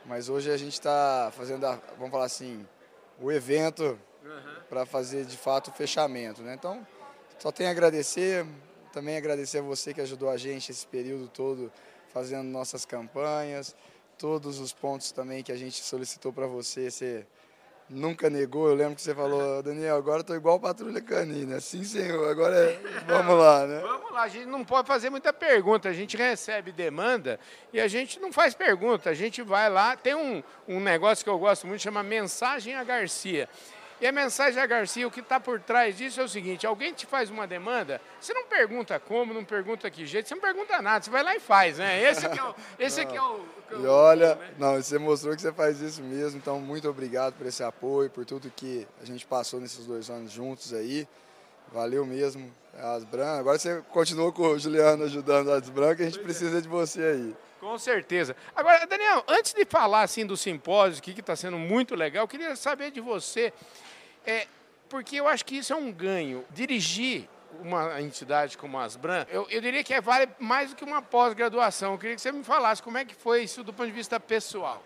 Mas 0.05 0.29
hoje 0.29 0.51
a 0.51 0.57
gente 0.57 0.75
está 0.75 1.33
fazendo, 1.37 1.65
a, 1.67 1.79
vamos 1.97 2.11
falar 2.11 2.25
assim, 2.25 2.67
o 3.21 3.31
evento 3.31 3.99
uhum. 4.25 4.55
para 4.69 4.85
fazer 4.85 5.25
de 5.25 5.37
fato 5.37 5.69
o 5.69 5.73
fechamento. 5.73 6.43
Né? 6.43 6.55
Então, 6.55 6.87
só 7.39 7.51
tenho 7.51 7.69
a 7.69 7.73
agradecer, 7.73 8.47
também 8.93 9.17
agradecer 9.17 9.59
a 9.59 9.63
você 9.63 9.93
que 9.93 10.01
ajudou 10.01 10.31
a 10.31 10.37
gente 10.37 10.71
esse 10.71 10.87
período 10.87 11.29
todo 11.29 11.73
fazendo 12.13 12.45
nossas 12.45 12.85
campanhas, 12.85 13.75
todos 14.19 14.61
os 14.61 14.73
pontos 14.73 15.11
também 15.11 15.43
que 15.43 15.51
a 15.51 15.57
gente 15.57 15.83
solicitou 15.83 16.33
para 16.33 16.47
você, 16.47 16.91
você 16.91 17.27
nunca 17.89 18.29
negou. 18.31 18.69
Eu 18.69 18.75
lembro 18.75 18.95
que 18.95 19.03
você 19.03 19.15
falou, 19.15 19.63
Daniel, 19.63 19.97
agora 19.97 20.21
estou 20.21 20.35
igual 20.37 20.59
patrulha 20.59 21.01
canina. 21.01 21.61
Sim, 21.61 21.85
senhor, 21.85 22.29
agora 22.29 22.57
é... 22.57 22.81
vamos 23.07 23.39
lá, 23.39 23.67
né? 23.67 23.81
Vamos 23.81 24.13
lá, 24.13 24.23
a 24.23 24.29
gente 24.29 24.47
não 24.47 24.65
pode 24.65 24.87
fazer 24.87 25.11
muita 25.11 25.33
pergunta. 25.33 25.89
A 25.89 25.93
gente 25.93 26.17
recebe 26.17 26.73
demanda 26.73 27.39
e 27.73 27.81
a 27.81 27.89
gente 27.89 28.19
não 28.21 28.33
faz 28.33 28.55
pergunta. 28.55 29.11
A 29.11 29.15
gente 29.15 29.43
vai 29.43 29.69
lá. 29.69 29.97
Tem 29.97 30.15
um, 30.15 30.43
um 30.67 30.81
negócio 30.81 31.25
que 31.25 31.31
eu 31.31 31.39
gosto 31.39 31.67
muito, 31.67 31.83
chama 31.83 32.03
Mensagem 32.03 32.75
a 32.75 32.85
Garcia. 32.85 33.49
E 34.03 34.07
a 34.09 34.11
mensagem 34.11 34.61
a 34.61 34.67
Garcia, 34.67 35.07
o 35.07 35.13
que 35.13 35.21
está 35.21 35.39
por 35.39 35.61
trás 35.61 35.97
disso 35.97 36.21
é 36.21 36.25
o 36.25 36.29
seguinte: 36.29 36.67
alguém 36.67 36.93
te 36.93 37.07
faz 37.07 37.31
uma 37.31 37.47
demanda, 37.47 38.01
você 38.21 38.35
não 38.35 38.45
pergunta 38.47 38.99
como, 38.99 39.33
não 39.33 39.45
pergunta 39.45 39.89
que 39.89 40.05
jeito, 40.05 40.29
você 40.29 40.35
não 40.35 40.43
pergunta 40.43 40.83
nada, 40.83 41.05
você 41.05 41.09
vai 41.09 41.23
lá 41.23 41.37
e 41.37 41.39
faz, 41.39 41.79
né? 41.79 42.03
Esse 42.03 42.27
aqui 42.27 42.37
é 42.37 42.43
o. 42.43 42.55
Esse 42.81 43.01
aqui 43.01 43.17
é 43.17 43.23
o, 43.23 43.47
é 43.71 43.77
o 43.77 43.81
e 43.81 43.87
olha, 43.87 44.35
né? 44.35 44.55
não, 44.59 44.75
você 44.75 44.99
mostrou 44.99 45.37
que 45.37 45.41
você 45.41 45.53
faz 45.53 45.81
isso 45.81 46.03
mesmo, 46.03 46.37
então 46.37 46.59
muito 46.59 46.91
obrigado 46.91 47.35
por 47.35 47.47
esse 47.47 47.63
apoio, 47.63 48.11
por 48.11 48.25
tudo 48.25 48.51
que 48.51 48.89
a 49.01 49.07
gente 49.07 49.25
passou 49.25 49.61
nesses 49.61 49.87
dois 49.87 50.11
anos 50.11 50.33
juntos 50.33 50.75
aí. 50.75 51.07
Valeu 51.73 52.05
mesmo. 52.05 52.53
As 52.77 53.05
brancas. 53.05 53.39
Agora 53.39 53.59
você 53.59 53.83
continua 53.93 54.33
com 54.33 54.43
o 54.49 54.59
Juliano 54.59 55.05
ajudando 55.05 55.53
as 55.53 55.69
brancas, 55.69 56.01
a 56.01 56.05
gente 56.07 56.15
pois 56.15 56.25
precisa 56.25 56.59
é. 56.59 56.61
de 56.61 56.69
você 56.69 57.03
aí. 57.03 57.37
Com 57.63 57.79
certeza. 57.79 58.35
Agora, 58.57 58.85
Daniel, 58.87 59.23
antes 59.29 59.55
de 59.55 59.65
falar 59.65 60.03
assim 60.03 60.27
do 60.27 60.37
simpósio, 60.37 61.01
que 61.01 61.13
está 61.13 61.37
sendo 61.37 61.57
muito 61.57 61.95
legal, 61.95 62.25
eu 62.25 62.29
queria 62.29 62.57
saber 62.57 62.91
de 62.91 63.01
você 63.01 63.53
é, 64.27 64.47
porque 64.89 65.17
eu 65.17 65.27
acho 65.27 65.45
que 65.45 65.57
isso 65.57 65.73
é 65.73 65.77
um 65.77 65.93
ganho. 65.93 66.45
Dirigir 66.51 67.29
uma 67.61 68.01
entidade 68.01 68.57
como 68.57 68.79
a 68.79 68.85
Asbran, 68.85 69.27
eu, 69.31 69.47
eu 69.51 69.61
diria 69.61 69.85
que 69.85 69.93
é, 69.93 70.01
vale 70.01 70.29
mais 70.39 70.71
do 70.71 70.77
que 70.77 70.85
uma 70.85 71.03
pós-graduação. 71.03 71.93
Eu 71.93 71.99
queria 71.99 72.17
que 72.17 72.23
você 72.23 72.33
me 72.33 72.45
falasse 72.45 72.83
como 72.83 72.99
é 72.99 73.05
que 73.05 73.15
foi 73.15 73.45
isso 73.45 73.63
do 73.63 73.73
ponto 73.73 73.87
de 73.87 73.93
vista 73.93 74.19
pessoal. 74.19 74.83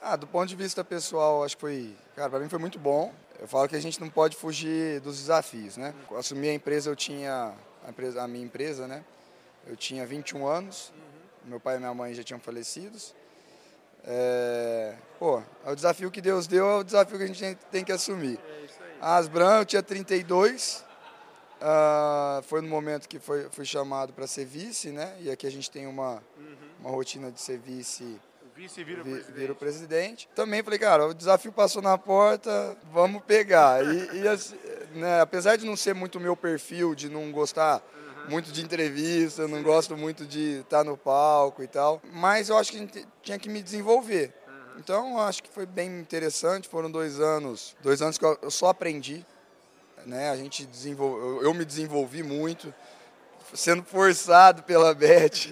Ah, 0.00 0.16
do 0.16 0.26
ponto 0.26 0.46
de 0.46 0.56
vista 0.56 0.84
pessoal, 0.84 1.44
acho 1.44 1.56
que 1.56 1.60
foi, 1.60 1.96
cara, 2.14 2.30
para 2.30 2.38
mim 2.38 2.48
foi 2.48 2.58
muito 2.58 2.78
bom. 2.78 3.12
Eu 3.38 3.46
falo 3.46 3.68
que 3.68 3.76
a 3.76 3.80
gente 3.80 4.00
não 4.00 4.08
pode 4.08 4.36
fugir 4.36 5.00
dos 5.00 5.18
desafios, 5.18 5.76
né? 5.76 5.94
Quando 6.06 6.20
assumi 6.20 6.48
a 6.48 6.54
empresa, 6.54 6.90
eu 6.90 6.96
tinha 6.96 7.52
a, 7.84 7.90
empresa, 7.90 8.22
a 8.22 8.28
minha 8.28 8.44
empresa, 8.44 8.86
né? 8.86 9.04
Eu 9.66 9.76
tinha 9.76 10.06
21 10.06 10.46
anos. 10.46 10.90
Uhum. 10.90 11.50
Meu 11.50 11.60
pai 11.60 11.76
e 11.76 11.78
minha 11.78 11.92
mãe 11.92 12.14
já 12.14 12.22
tinham 12.22 12.40
falecidos. 12.40 13.14
É, 14.04 14.94
pô, 15.18 15.42
é 15.64 15.70
o 15.70 15.74
desafio 15.74 16.10
que 16.10 16.20
Deus 16.20 16.46
deu, 16.46 16.66
é 16.66 16.76
o 16.76 16.84
desafio 16.84 17.18
que 17.18 17.24
a 17.24 17.26
gente 17.26 17.58
tem 17.70 17.84
que 17.84 17.92
assumir. 17.92 18.38
É. 18.38 18.65
A 19.00 19.16
Asbran, 19.16 19.58
eu 19.58 19.64
tinha 19.64 19.82
32, 19.82 20.78
uh, 20.80 20.84
ah, 21.60 22.40
foi 22.46 22.60
no 22.60 22.68
momento 22.68 23.08
que 23.08 23.18
foi, 23.18 23.48
fui 23.50 23.64
chamado 23.64 24.12
para 24.12 24.26
ser 24.26 24.44
vice, 24.44 24.90
né? 24.90 25.16
E 25.20 25.30
aqui 25.30 25.46
a 25.46 25.50
gente 25.50 25.70
tem 25.70 25.86
uma, 25.86 26.22
uhum. 26.36 26.56
uma 26.80 26.90
rotina 26.90 27.30
de 27.30 27.40
ser 27.40 27.58
vice. 27.58 28.04
O 28.42 28.58
vice 28.58 28.82
vira, 28.82 29.02
vi, 29.02 29.10
presidente. 29.10 29.38
vira 29.38 29.52
o 29.52 29.56
presidente. 29.56 30.28
Também 30.34 30.62
falei, 30.62 30.78
cara, 30.78 31.06
o 31.06 31.14
desafio 31.14 31.52
passou 31.52 31.82
na 31.82 31.98
porta, 31.98 32.76
vamos 32.92 33.22
pegar. 33.22 33.84
E, 33.84 34.20
e 34.22 34.28
assim, 34.28 34.56
né, 34.94 35.20
apesar 35.20 35.56
de 35.56 35.66
não 35.66 35.76
ser 35.76 35.94
muito 35.94 36.16
o 36.16 36.20
meu 36.20 36.36
perfil, 36.36 36.94
de 36.94 37.08
não 37.08 37.30
gostar 37.30 37.82
muito 38.28 38.50
de 38.50 38.62
entrevista, 38.62 39.46
não 39.46 39.62
gosto 39.62 39.96
muito 39.96 40.24
de 40.26 40.60
estar 40.60 40.84
no 40.84 40.96
palco 40.96 41.62
e 41.62 41.68
tal. 41.68 42.00
Mas 42.12 42.48
eu 42.48 42.56
acho 42.56 42.72
que 42.72 42.78
a 42.78 42.80
gente 42.80 43.06
tinha 43.22 43.38
que 43.38 43.48
me 43.48 43.62
desenvolver. 43.62 44.34
Então, 44.78 45.18
acho 45.20 45.42
que 45.42 45.50
foi 45.50 45.66
bem 45.66 46.00
interessante. 46.00 46.68
Foram 46.68 46.90
dois 46.90 47.20
anos, 47.20 47.76
dois 47.82 48.02
anos 48.02 48.18
que 48.18 48.24
eu 48.24 48.50
só 48.50 48.68
aprendi. 48.68 49.24
Né? 50.04 50.30
A 50.30 50.36
gente 50.36 50.64
desenvolveu, 50.64 51.42
eu 51.42 51.52
me 51.52 51.64
desenvolvi 51.64 52.22
muito, 52.22 52.72
sendo 53.52 53.82
forçado 53.82 54.62
pela 54.62 54.92
Beth 54.94 55.48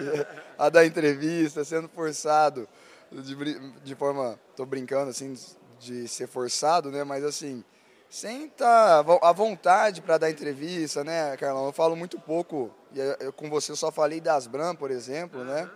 a 0.57 0.69
dar 0.69 0.85
entrevista, 0.85 1.63
sendo 1.65 1.89
forçado 1.89 2.67
de, 3.11 3.59
de 3.83 3.95
forma, 3.95 4.39
estou 4.51 4.65
brincando 4.65 5.09
assim, 5.09 5.35
de 5.79 6.07
ser 6.07 6.27
forçado, 6.27 6.91
né? 6.91 7.03
Mas 7.03 7.23
assim, 7.23 7.63
sem 8.09 8.45
estar 8.45 9.03
tá 9.03 9.17
à 9.21 9.31
vontade 9.31 10.01
para 10.01 10.17
dar 10.17 10.29
entrevista, 10.29 11.03
né, 11.03 11.35
Carlão? 11.37 11.65
Eu 11.65 11.73
falo 11.73 11.95
muito 11.95 12.19
pouco, 12.19 12.71
e 12.93 12.99
eu, 12.99 13.33
com 13.33 13.49
você 13.49 13.71
eu 13.71 13.75
só 13.75 13.91
falei 13.91 14.19
das 14.19 14.47
Bram, 14.47 14.75
por 14.75 14.91
exemplo, 14.91 15.43
né? 15.43 15.69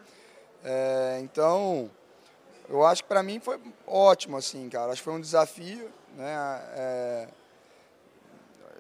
É, 0.63 1.19
então, 1.21 1.89
eu 2.69 2.85
acho 2.85 3.03
que 3.03 3.09
para 3.09 3.23
mim 3.23 3.39
foi 3.39 3.59
ótimo, 3.87 4.37
assim, 4.37 4.69
cara. 4.69 4.91
Acho 4.91 5.01
que 5.01 5.05
foi 5.05 5.13
um 5.13 5.21
desafio, 5.21 5.89
né? 6.15 6.61
É, 6.75 7.27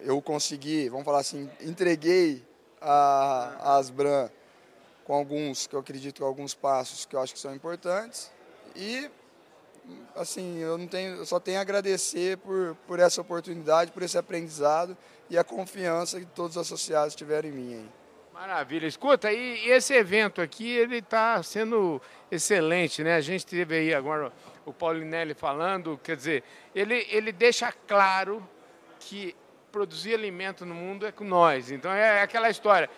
eu 0.01 0.21
consegui, 0.21 0.87
vamos 0.89 1.05
falar 1.05 1.19
assim, 1.19 1.49
entreguei 1.59 2.45
a, 2.79 3.55
a 3.59 3.75
Asbran 3.77 4.29
com 5.03 5.13
alguns, 5.13 5.65
que 5.65 5.75
eu 5.75 5.79
acredito, 5.79 6.23
alguns 6.23 6.53
passos 6.53 7.05
que 7.05 7.15
eu 7.15 7.19
acho 7.19 7.33
que 7.33 7.39
são 7.39 7.53
importantes. 7.53 8.31
E 8.75 9.09
assim, 10.15 10.59
eu 10.59 10.77
não 10.77 10.87
tenho, 10.87 11.15
eu 11.15 11.25
só 11.25 11.39
tenho 11.39 11.57
a 11.57 11.61
agradecer 11.61 12.37
por, 12.37 12.75
por 12.87 12.99
essa 12.99 13.19
oportunidade, 13.19 13.91
por 13.91 14.03
esse 14.03 14.17
aprendizado 14.17 14.95
e 15.29 15.37
a 15.37 15.43
confiança 15.43 16.19
que 16.19 16.27
todos 16.27 16.55
os 16.57 16.61
associados 16.61 17.15
tiveram 17.15 17.49
em 17.49 17.51
mim. 17.51 17.73
Aí. 17.73 17.98
Maravilha. 18.39 18.87
Escuta, 18.87 19.33
e 19.33 19.69
esse 19.69 19.93
evento 19.93 20.41
aqui, 20.41 20.71
ele 20.71 20.99
está 20.99 21.43
sendo 21.43 22.01
excelente, 22.31 23.03
né? 23.03 23.15
A 23.15 23.21
gente 23.21 23.45
teve 23.45 23.75
aí 23.75 23.93
agora 23.93 24.31
o 24.65 24.71
Paulinelli 24.71 25.33
falando, 25.33 25.99
quer 26.01 26.15
dizer, 26.15 26.45
ele, 26.73 27.05
ele 27.09 27.33
deixa 27.33 27.69
claro 27.85 28.41
que 28.97 29.35
produzir 29.73 30.13
alimento 30.13 30.65
no 30.65 30.73
mundo 30.73 31.05
é 31.05 31.11
com 31.11 31.25
nós. 31.25 31.69
Então 31.69 31.91
é 31.91 32.21
aquela 32.21 32.49
história. 32.49 32.89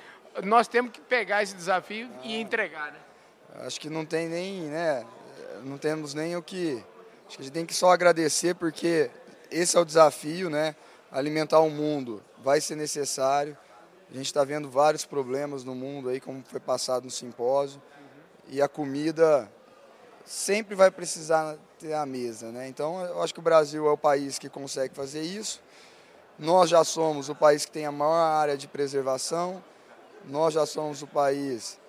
Nós 0.43 0.67
temos 0.67 0.91
que 0.91 1.01
pegar 1.01 1.41
esse 1.41 1.55
desafio 1.55 2.07
ah, 2.19 2.21
e 2.23 2.39
entregar, 2.39 2.91
né? 2.91 2.99
Acho 3.65 3.81
que 3.81 3.89
não 3.89 4.05
tem 4.05 4.29
nem, 4.29 4.61
né? 4.65 5.03
não 5.63 5.79
temos 5.79 6.13
nem 6.13 6.35
o 6.35 6.43
que. 6.43 6.83
Acho 7.25 7.37
que 7.37 7.41
a 7.41 7.45
gente 7.45 7.53
tem 7.53 7.65
que 7.65 7.73
só 7.73 7.89
agradecer 7.89 8.53
porque 8.53 9.09
esse 9.49 9.75
é 9.75 9.79
o 9.79 9.85
desafio, 9.85 10.51
né? 10.51 10.75
Alimentar 11.11 11.61
o 11.61 11.69
mundo 11.71 12.23
vai 12.43 12.61
ser 12.61 12.75
necessário. 12.75 13.57
A 14.11 14.13
gente 14.13 14.25
está 14.25 14.43
vendo 14.43 14.69
vários 14.69 15.05
problemas 15.05 15.63
no 15.63 15.73
mundo 15.73 16.09
aí, 16.09 16.19
como 16.19 16.43
foi 16.43 16.59
passado 16.59 17.05
no 17.05 17.09
simpósio. 17.09 17.81
E 18.49 18.61
a 18.61 18.67
comida 18.67 19.49
sempre 20.25 20.75
vai 20.75 20.91
precisar 20.91 21.57
ter 21.79 21.93
a 21.93 22.05
mesa, 22.05 22.51
né? 22.51 22.67
Então, 22.67 23.03
eu 23.05 23.23
acho 23.23 23.33
que 23.33 23.39
o 23.39 23.43
Brasil 23.43 23.87
é 23.87 23.91
o 23.91 23.97
país 23.97 24.37
que 24.37 24.49
consegue 24.49 24.93
fazer 24.93 25.21
isso. 25.21 25.61
Nós 26.37 26.69
já 26.69 26.83
somos 26.83 27.29
o 27.29 27.35
país 27.35 27.63
que 27.63 27.71
tem 27.71 27.85
a 27.85 27.91
maior 27.91 28.21
área 28.21 28.57
de 28.57 28.67
preservação. 28.67 29.63
Nós 30.25 30.53
já 30.53 30.65
somos 30.65 31.01
o 31.01 31.07
país 31.07 31.79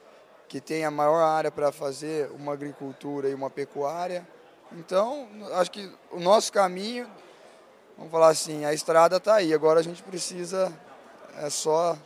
que 0.48 0.60
tem 0.60 0.84
a 0.84 0.90
maior 0.90 1.22
área 1.22 1.50
para 1.50 1.72
fazer 1.72 2.30
uma 2.30 2.52
agricultura 2.52 3.28
e 3.28 3.34
uma 3.34 3.50
pecuária. 3.50 4.26
Então, 4.70 5.28
acho 5.54 5.72
que 5.72 5.90
o 6.12 6.20
nosso 6.20 6.52
caminho, 6.52 7.10
vamos 7.96 8.12
falar 8.12 8.28
assim, 8.28 8.64
a 8.64 8.72
estrada 8.72 9.16
está 9.16 9.34
aí. 9.34 9.52
Agora 9.52 9.80
a 9.80 9.82
gente 9.82 10.02
precisa 10.04 10.72
é 11.38 11.48
só 11.48 11.96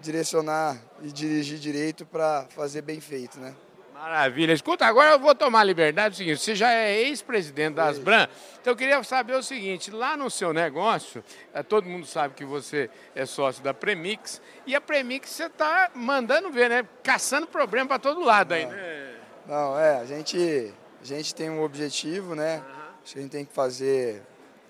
direcionar 0.00 0.78
e 1.02 1.12
dirigir 1.12 1.58
direito 1.58 2.06
para 2.06 2.46
fazer 2.50 2.82
bem 2.82 3.00
feito, 3.00 3.38
né? 3.38 3.54
Maravilha. 3.98 4.52
Escuta, 4.52 4.86
agora 4.86 5.10
eu 5.10 5.18
vou 5.18 5.34
tomar 5.34 5.60
a 5.60 5.64
liberdade 5.64 6.14
do 6.14 6.18
seguinte, 6.18 6.40
você 6.40 6.54
já 6.54 6.70
é 6.70 7.00
ex-presidente 7.02 7.74
da 7.74 7.86
Asbran, 7.86 8.28
então 8.60 8.72
eu 8.72 8.76
queria 8.76 9.02
saber 9.02 9.34
o 9.34 9.42
seguinte, 9.42 9.90
lá 9.90 10.16
no 10.16 10.30
seu 10.30 10.52
negócio, 10.52 11.22
é, 11.52 11.64
todo 11.64 11.88
mundo 11.88 12.06
sabe 12.06 12.34
que 12.34 12.44
você 12.44 12.88
é 13.12 13.26
sócio 13.26 13.60
da 13.60 13.74
Premix, 13.74 14.40
e 14.64 14.76
a 14.76 14.80
Premix 14.80 15.30
você 15.30 15.46
está 15.46 15.90
mandando 15.94 16.48
ver, 16.48 16.70
né? 16.70 16.86
Caçando 17.02 17.48
problema 17.48 17.88
para 17.88 17.98
todo 17.98 18.20
lado 18.20 18.54
aí, 18.54 18.66
né? 18.66 19.16
Não, 19.48 19.76
é, 19.76 19.98
a 19.98 20.04
gente, 20.04 20.72
a 21.00 21.04
gente 21.04 21.34
tem 21.34 21.50
um 21.50 21.64
objetivo, 21.64 22.36
né? 22.36 22.62
Acho 23.02 23.14
que 23.14 23.18
a 23.18 23.22
gente 23.22 23.32
tem 23.32 23.44
que 23.44 23.52
fazer, 23.52 24.22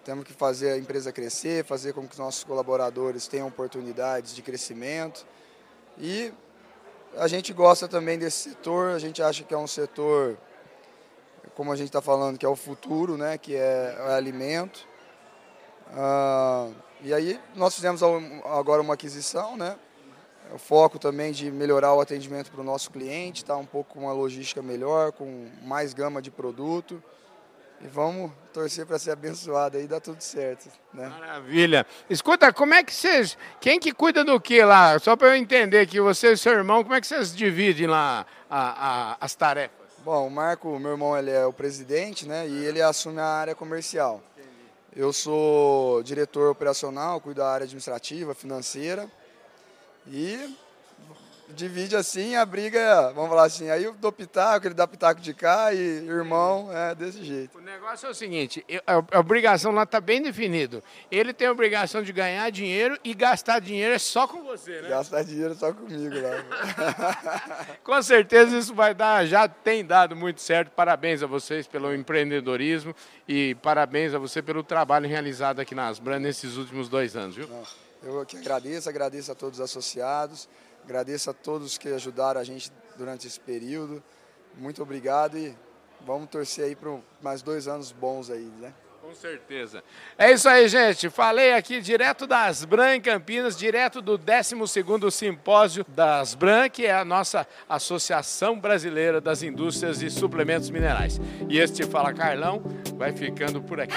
temos 0.04 0.24
que 0.24 0.32
fazer 0.32 0.72
a 0.72 0.78
empresa 0.78 1.12
crescer, 1.12 1.64
fazer 1.64 1.92
com 1.92 2.06
que 2.06 2.12
os 2.12 2.18
nossos 2.18 2.44
colaboradores 2.44 3.28
tenham 3.28 3.48
oportunidades 3.48 4.34
de 4.34 4.42
crescimento 4.42 5.26
e 5.98 6.32
a 7.16 7.26
gente 7.26 7.52
gosta 7.52 7.88
também 7.88 8.18
desse 8.18 8.50
setor, 8.50 8.90
a 8.90 8.98
gente 8.98 9.22
acha 9.22 9.42
que 9.42 9.54
é 9.54 9.58
um 9.58 9.66
setor, 9.66 10.36
como 11.54 11.72
a 11.72 11.76
gente 11.76 11.88
está 11.88 12.00
falando, 12.00 12.38
que 12.38 12.46
é 12.46 12.48
o 12.48 12.56
futuro, 12.56 13.16
né, 13.16 13.38
que 13.38 13.56
é, 13.56 13.96
é 13.98 14.14
alimento. 14.14 14.86
Ah, 15.92 16.68
e 17.00 17.12
aí 17.14 17.40
nós 17.54 17.74
fizemos 17.74 18.02
agora 18.44 18.82
uma 18.82 18.94
aquisição, 18.94 19.56
né, 19.56 19.76
o 20.52 20.58
foco 20.58 20.98
também 20.98 21.32
de 21.32 21.50
melhorar 21.50 21.94
o 21.94 22.00
atendimento 22.00 22.50
para 22.50 22.60
o 22.60 22.64
nosso 22.64 22.90
cliente, 22.90 23.44
tá 23.44 23.56
um 23.56 23.66
pouco 23.66 23.94
com 23.94 24.00
uma 24.00 24.12
logística 24.12 24.62
melhor, 24.62 25.12
com 25.12 25.48
mais 25.62 25.92
gama 25.92 26.22
de 26.22 26.30
produto. 26.30 27.02
E 27.80 27.86
vamos 27.86 28.32
torcer 28.52 28.84
para 28.84 28.98
ser 28.98 29.12
abençoado 29.12 29.76
aí, 29.76 29.86
dá 29.86 30.00
tudo 30.00 30.20
certo. 30.20 30.68
Né? 30.92 31.08
Maravilha. 31.08 31.86
Escuta, 32.10 32.52
como 32.52 32.74
é 32.74 32.82
que 32.82 32.92
vocês. 32.92 33.38
Quem 33.60 33.78
que 33.78 33.92
cuida 33.92 34.24
do 34.24 34.40
que 34.40 34.62
lá? 34.64 34.98
Só 34.98 35.14
para 35.14 35.28
eu 35.28 35.36
entender 35.36 35.86
que 35.86 36.00
você 36.00 36.32
e 36.32 36.36
seu 36.36 36.52
irmão, 36.54 36.82
como 36.82 36.94
é 36.94 37.00
que 37.00 37.06
vocês 37.06 37.34
dividem 37.34 37.86
lá 37.86 38.26
a, 38.50 39.12
a, 39.12 39.16
as 39.20 39.34
tarefas? 39.36 39.78
Bom, 40.04 40.26
o 40.26 40.30
Marco, 40.30 40.76
meu 40.78 40.92
irmão, 40.92 41.16
ele 41.16 41.30
é 41.30 41.46
o 41.46 41.52
presidente, 41.52 42.26
né? 42.26 42.48
E 42.48 42.64
ele 42.64 42.82
assume 42.82 43.20
a 43.20 43.26
área 43.26 43.54
comercial. 43.54 44.22
Eu 44.96 45.12
sou 45.12 46.02
diretor 46.02 46.50
operacional, 46.50 47.20
cuido 47.20 47.40
da 47.40 47.48
área 47.48 47.64
administrativa, 47.64 48.34
financeira. 48.34 49.08
E 50.06 50.56
divide 51.54 51.96
assim, 51.96 52.36
a 52.36 52.44
briga, 52.44 53.12
vamos 53.14 53.30
falar 53.30 53.44
assim, 53.44 53.70
aí 53.70 53.84
eu 53.84 53.94
dou 53.94 54.12
pitaco, 54.12 54.66
ele 54.66 54.74
dá 54.74 54.86
pitaco 54.86 55.20
de 55.20 55.32
cá 55.32 55.72
e 55.72 55.78
irmão, 55.78 56.68
é 56.72 56.94
desse 56.94 57.24
jeito. 57.24 57.58
O 57.58 57.60
negócio 57.60 58.06
é 58.06 58.10
o 58.10 58.14
seguinte, 58.14 58.64
a 58.86 59.18
obrigação 59.18 59.72
lá 59.72 59.84
está 59.84 60.00
bem 60.00 60.22
definido. 60.22 60.82
Ele 61.10 61.32
tem 61.32 61.48
a 61.48 61.52
obrigação 61.52 62.02
de 62.02 62.12
ganhar 62.12 62.50
dinheiro 62.50 62.98
e 63.02 63.14
gastar 63.14 63.60
dinheiro 63.60 63.94
é 63.94 63.98
só 63.98 64.26
com 64.26 64.42
você, 64.42 64.82
né? 64.82 64.88
Gastar 64.88 65.22
dinheiro 65.22 65.52
é 65.52 65.56
só 65.56 65.72
comigo 65.72 66.14
lá. 66.20 67.76
com 67.82 68.02
certeza 68.02 68.56
isso 68.56 68.74
vai 68.74 68.94
dar, 68.94 69.26
já 69.26 69.48
tem 69.48 69.84
dado 69.84 70.14
muito 70.14 70.40
certo. 70.40 70.70
Parabéns 70.70 71.22
a 71.22 71.26
vocês 71.26 71.66
pelo 71.66 71.94
empreendedorismo 71.94 72.94
e 73.26 73.54
parabéns 73.56 74.14
a 74.14 74.18
você 74.18 74.42
pelo 74.42 74.62
trabalho 74.62 75.08
realizado 75.08 75.60
aqui 75.60 75.74
na 75.74 75.88
Asbran 75.88 76.18
nesses 76.18 76.56
últimos 76.56 76.88
dois 76.88 77.16
anos, 77.16 77.36
viu? 77.36 77.48
Eu 78.02 78.24
que 78.24 78.36
agradeço, 78.36 78.88
agradeço 78.88 79.32
a 79.32 79.34
todos 79.34 79.58
os 79.58 79.64
associados. 79.64 80.48
Agradeço 80.88 81.28
a 81.28 81.34
todos 81.34 81.76
que 81.76 81.90
ajudaram 81.90 82.40
a 82.40 82.44
gente 82.44 82.72
durante 82.96 83.26
esse 83.26 83.38
período. 83.38 84.02
Muito 84.56 84.82
obrigado 84.82 85.36
e 85.36 85.54
vamos 86.06 86.30
torcer 86.30 86.64
aí 86.64 86.74
para 86.74 86.96
mais 87.20 87.42
dois 87.42 87.68
anos 87.68 87.92
bons 87.92 88.30
aí, 88.30 88.50
né? 88.58 88.72
Com 89.02 89.14
certeza. 89.14 89.84
É 90.16 90.32
isso 90.32 90.48
aí, 90.48 90.66
gente. 90.66 91.10
Falei 91.10 91.52
aqui 91.52 91.82
direto 91.82 92.26
das 92.26 92.64
Bran 92.64 92.96
em 92.96 93.02
Campinas, 93.02 93.54
direto 93.54 94.00
do 94.00 94.18
12º 94.18 95.10
Simpósio 95.10 95.84
das 95.88 96.34
Bran, 96.34 96.70
que 96.70 96.86
é 96.86 96.94
a 96.94 97.04
nossa 97.04 97.46
Associação 97.68 98.58
Brasileira 98.58 99.20
das 99.20 99.42
Indústrias 99.42 100.00
e 100.00 100.08
Suplementos 100.08 100.70
Minerais. 100.70 101.20
E 101.50 101.58
este 101.58 101.82
Fala 101.82 102.14
Carlão 102.14 102.62
vai 102.96 103.12
ficando 103.12 103.60
por 103.60 103.78
aqui. 103.78 103.94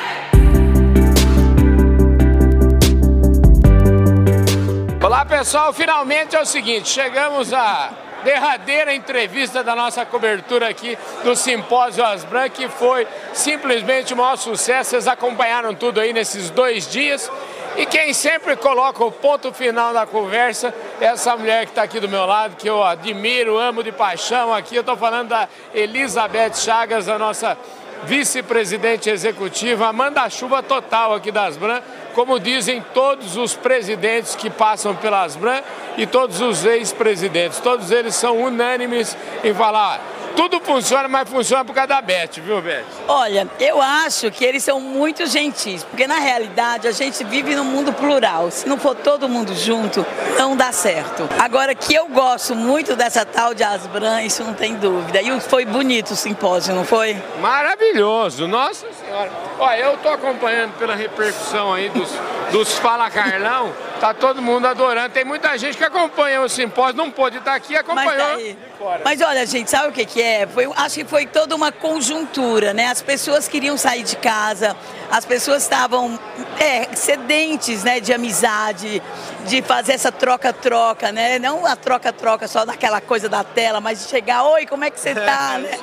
Olá 5.12 5.26
pessoal, 5.26 5.74
finalmente 5.74 6.38
é 6.38 6.41
o 6.41 6.45
seguinte, 6.45 6.88
chegamos 6.88 7.52
à 7.52 7.89
derradeira 8.24 8.93
entrevista 8.93 9.62
da 9.62 9.76
nossa 9.76 10.06
cobertura 10.06 10.69
aqui 10.69 10.97
do 11.21 11.36
Simpósio 11.36 12.02
Asbran, 12.02 12.47
que 12.47 12.69
foi 12.69 13.06
simplesmente 13.34 14.13
o 14.13 14.17
maior 14.17 14.38
sucesso, 14.38 14.91
vocês 14.91 15.10
acompanharam 15.10 15.76
tudo 15.76 16.00
aí 16.00 16.13
nesses 16.13 16.50
dois 16.50 16.89
dias. 16.89 17.30
E 17.76 17.86
quem 17.86 18.13
sempre 18.13 18.56
coloca 18.56 19.04
o 19.04 19.12
ponto 19.12 19.52
final 19.52 19.93
da 19.93 20.06
conversa 20.06 20.74
é 21.02 21.08
essa 21.08 21.36
mulher 21.36 21.65
que 21.65 21.71
está 21.71 21.84
aqui 21.84 22.00
do 22.00 22.08
meu 22.08 22.26
lado, 22.26 22.56
que 22.56 22.69
eu 22.69 22.82
admiro, 22.82 23.58
amo 23.58 23.84
de 23.84 23.91
paixão 23.91 24.54
aqui. 24.54 24.78
Eu 24.78 24.80
estou 24.82 24.95
falando 24.95 25.28
da 25.28 25.50
Elizabeth 25.74 26.54
Chagas, 26.54 27.10
a 27.10 27.19
nossa 27.19 27.58
vice-presidente 28.06 29.10
executiva, 29.10 29.91
manda-chuva 29.91 30.63
total 30.63 31.15
aqui 31.15 31.32
das 31.32 31.50
Asbran 31.50 31.82
como 32.13 32.39
dizem 32.39 32.84
todos 32.93 33.38
os 33.38 33.56
presidentes 33.56 34.36
que 34.36 34.50
passam 34.50 34.95
pelas 34.95 35.36
Asbran 35.36 35.62
e 35.97 36.06
todos 36.06 36.41
os 36.41 36.65
ex-presidentes. 36.65 37.60
Todos 37.60 37.91
eles 37.91 38.15
são 38.15 38.41
unânimes 38.41 39.17
em 39.43 39.54
falar, 39.54 40.02
tudo 40.35 40.59
funciona, 40.59 41.07
mas 41.07 41.29
funciona 41.29 41.63
por 41.63 41.73
causa 41.73 41.87
da 41.87 42.01
Beth, 42.01 42.41
viu, 42.43 42.61
Beth? 42.61 42.83
Olha, 43.07 43.47
eu 43.59 43.81
acho 43.81 44.31
que 44.31 44.43
eles 44.43 44.63
são 44.63 44.79
muito 44.79 45.25
gentis, 45.25 45.83
porque 45.83 46.07
na 46.07 46.19
realidade 46.19 46.87
a 46.87 46.91
gente 46.91 47.23
vive 47.23 47.55
num 47.55 47.63
mundo 47.63 47.93
plural. 47.93 48.51
Se 48.51 48.67
não 48.67 48.77
for 48.77 48.95
todo 48.95 49.27
mundo 49.29 49.53
junto, 49.55 50.05
não 50.37 50.55
dá 50.55 50.71
certo. 50.71 51.27
Agora 51.39 51.73
que 51.75 51.93
eu 51.93 52.07
gosto 52.07 52.55
muito 52.55 52.95
dessa 52.95 53.25
tal 53.25 53.53
de 53.53 53.63
Asbran, 53.63 54.21
isso 54.23 54.43
não 54.43 54.53
tem 54.53 54.75
dúvida. 54.75 55.21
E 55.21 55.39
foi 55.41 55.65
bonito 55.65 56.11
o 56.11 56.15
simpósio, 56.15 56.73
não 56.73 56.85
foi? 56.85 57.17
Maravilhoso, 57.39 58.47
nossa 58.47 58.87
senhora. 58.93 59.31
Olha, 59.59 59.79
eu 59.79 59.97
tô 59.97 60.09
acompanhando 60.09 60.77
pela 60.77 60.95
repercussão 60.95 61.73
aí 61.73 61.89
dos, 61.89 62.09
dos 62.51 62.73
Fala 62.73 63.09
Carlão, 63.09 63.73
tá 63.99 64.13
todo 64.13 64.41
mundo 64.41 64.67
adorando. 64.67 65.13
Tem 65.13 65.23
muita 65.23 65.57
gente 65.57 65.77
que 65.77 65.83
acompanha 65.83 66.41
o 66.41 66.49
simpósio, 66.49 66.97
não 66.97 67.09
pôde 67.09 67.37
estar 67.37 67.55
aqui, 67.55 67.75
acompanhou. 67.75 68.33
Mas, 68.33 68.55
tá 68.79 68.99
Mas 69.05 69.21
olha, 69.21 69.45
gente, 69.45 69.69
sabe 69.69 69.87
o 69.87 69.91
que, 69.91 70.05
que 70.05 70.21
é? 70.21 70.45
Foi, 70.47 70.69
acho 70.75 70.95
que 70.95 71.05
foi 71.05 71.25
toda 71.25 71.55
uma 71.55 71.71
conjuntura, 71.71 72.73
né? 72.73 72.87
As 72.87 73.01
pessoas 73.01 73.47
queriam 73.47 73.77
sair 73.77 74.03
de 74.03 74.17
casa, 74.17 74.75
as 75.09 75.23
pessoas 75.23 75.63
estavam 75.63 76.19
é, 76.59 76.93
sedentes 76.95 77.83
né, 77.83 77.99
de 77.99 78.11
amizade, 78.13 79.01
de 79.45 79.61
fazer 79.61 79.93
essa 79.93 80.11
troca-troca, 80.11 81.11
né? 81.11 81.39
Não 81.39 81.65
a 81.65 81.75
troca-troca 81.75 82.47
só 82.47 82.65
daquela 82.65 82.99
coisa 82.99 83.29
da 83.29 83.43
tela, 83.43 83.79
mas 83.79 84.03
de 84.03 84.09
chegar, 84.09 84.43
oi, 84.43 84.65
como 84.65 84.83
é 84.83 84.89
que 84.89 84.99
você 84.99 85.15
tá? 85.15 85.57
né? 85.57 85.79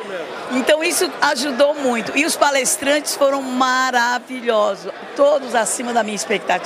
Então 0.53 0.83
isso 0.85 1.11
ajudou 1.23 1.75
muito. 1.75 2.17
E 2.17 2.27
os 2.27 2.37
palestrantes 2.37 3.17
foram 3.17 3.41
maravilhosos, 3.41 4.93
todos 5.17 5.55
acima 5.55 5.93
da 5.93 6.03
minha 6.03 6.17
expectativa. 6.17 6.58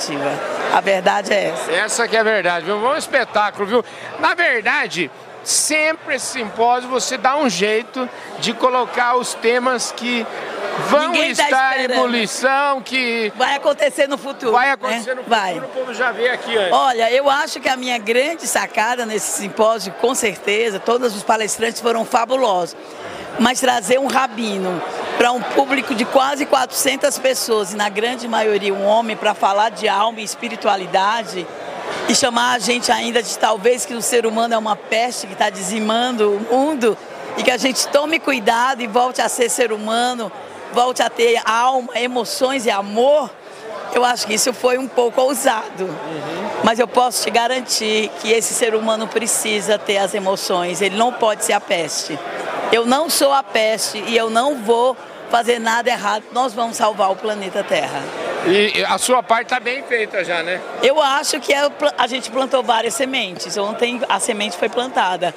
A 0.73 0.81
verdade 0.81 1.33
é 1.33 1.45
essa. 1.49 1.71
Essa 1.71 2.07
que 2.07 2.15
é 2.15 2.19
a 2.19 2.23
verdade, 2.23 2.65
viu? 2.65 2.77
Um 2.77 2.95
espetáculo, 2.95 3.65
viu? 3.65 3.85
Na 4.19 4.33
verdade, 4.33 5.11
sempre 5.43 6.15
esse 6.15 6.25
simpósio 6.27 6.89
você 6.89 7.17
dá 7.17 7.37
um 7.37 7.49
jeito 7.49 8.09
de 8.39 8.53
colocar 8.53 9.15
os 9.15 9.33
temas 9.33 9.91
que 9.91 10.25
vão 10.89 11.09
Ninguém 11.09 11.35
tá 11.35 11.43
estar 11.43 11.73
tá 11.73 11.79
em 11.79 11.83
ebulição, 11.83 12.81
que 12.81 13.31
vai 13.35 13.55
acontecer 13.55 14.07
no 14.07 14.17
futuro. 14.17 14.51
Vai 14.51 14.71
acontecer 14.71 15.09
né? 15.09 15.15
no 15.15 15.23
futuro, 15.23 15.39
vai. 15.39 15.57
o 15.59 15.61
povo 15.63 15.93
já 15.93 16.11
vê 16.11 16.29
aqui 16.29 16.57
antes. 16.57 16.73
Olha, 16.73 17.11
eu 17.11 17.29
acho 17.29 17.59
que 17.59 17.69
a 17.69 17.77
minha 17.77 17.97
grande 17.97 18.47
sacada 18.47 19.05
nesse 19.05 19.39
simpósio, 19.39 19.93
com 19.93 20.15
certeza, 20.15 20.79
todos 20.79 21.15
os 21.15 21.23
palestrantes 21.23 21.81
foram 21.81 22.05
fabulosos. 22.05 22.75
Mas 23.39 23.59
trazer 23.59 23.99
um 23.99 24.07
rabino 24.07 24.81
para 25.17 25.31
um 25.31 25.41
público 25.41 25.95
de 25.95 26.05
quase 26.05 26.45
400 26.45 27.17
pessoas, 27.19 27.73
e 27.73 27.75
na 27.75 27.89
grande 27.89 28.27
maioria 28.27 28.73
um 28.73 28.85
homem, 28.85 29.15
para 29.15 29.33
falar 29.33 29.69
de 29.69 29.87
alma 29.87 30.21
e 30.21 30.23
espiritualidade, 30.23 31.45
e 32.07 32.15
chamar 32.15 32.53
a 32.53 32.59
gente 32.59 32.91
ainda 32.91 33.21
de 33.21 33.37
talvez 33.37 33.85
que 33.85 33.93
o 33.93 34.01
ser 34.01 34.25
humano 34.25 34.53
é 34.53 34.57
uma 34.57 34.75
peste 34.75 35.27
que 35.27 35.33
está 35.33 35.49
dizimando 35.49 36.31
o 36.31 36.39
mundo, 36.39 36.97
e 37.37 37.43
que 37.43 37.51
a 37.51 37.57
gente 37.57 37.87
tome 37.87 38.19
cuidado 38.19 38.81
e 38.81 38.87
volte 38.87 39.21
a 39.21 39.29
ser 39.29 39.49
ser 39.49 39.71
humano, 39.71 40.31
volte 40.73 41.01
a 41.01 41.09
ter 41.09 41.41
alma, 41.45 41.89
emoções 41.95 42.65
e 42.65 42.71
amor, 42.71 43.29
eu 43.93 44.03
acho 44.03 44.25
que 44.25 44.33
isso 44.33 44.51
foi 44.53 44.77
um 44.77 44.87
pouco 44.87 45.21
ousado. 45.21 45.83
Uhum. 45.83 46.49
Mas 46.63 46.79
eu 46.79 46.87
posso 46.87 47.23
te 47.23 47.29
garantir 47.29 48.09
que 48.21 48.31
esse 48.31 48.53
ser 48.53 48.73
humano 48.73 49.07
precisa 49.07 49.77
ter 49.77 49.97
as 49.97 50.13
emoções, 50.13 50.81
ele 50.81 50.95
não 50.95 51.13
pode 51.13 51.45
ser 51.45 51.53
a 51.53 51.61
peste. 51.61 52.17
Eu 52.73 52.87
não 52.87 53.07
sou 53.07 53.31
a 53.31 53.43
peste 53.43 54.03
e 54.07 54.17
eu 54.17 54.31
não 54.31 54.55
vou 54.55 54.97
fazer 55.29 55.59
nada 55.59 55.91
errado. 55.91 56.23
Nós 56.31 56.55
vamos 56.55 56.75
salvar 56.75 57.11
o 57.11 57.15
planeta 57.15 57.63
Terra. 57.63 58.01
E 58.47 58.83
a 58.85 58.97
sua 58.97 59.21
parte 59.21 59.43
está 59.43 59.59
bem 59.59 59.83
feita 59.83 60.23
já, 60.23 60.41
né? 60.41 60.59
Eu 60.81 60.99
acho 60.99 61.39
que 61.39 61.53
é 61.53 61.69
a 61.95 62.07
gente 62.07 62.31
plantou 62.31 62.63
várias 62.63 62.95
sementes. 62.95 63.57
Ontem 63.57 64.01
a 64.09 64.19
semente 64.19 64.57
foi 64.57 64.69
plantada. 64.69 65.35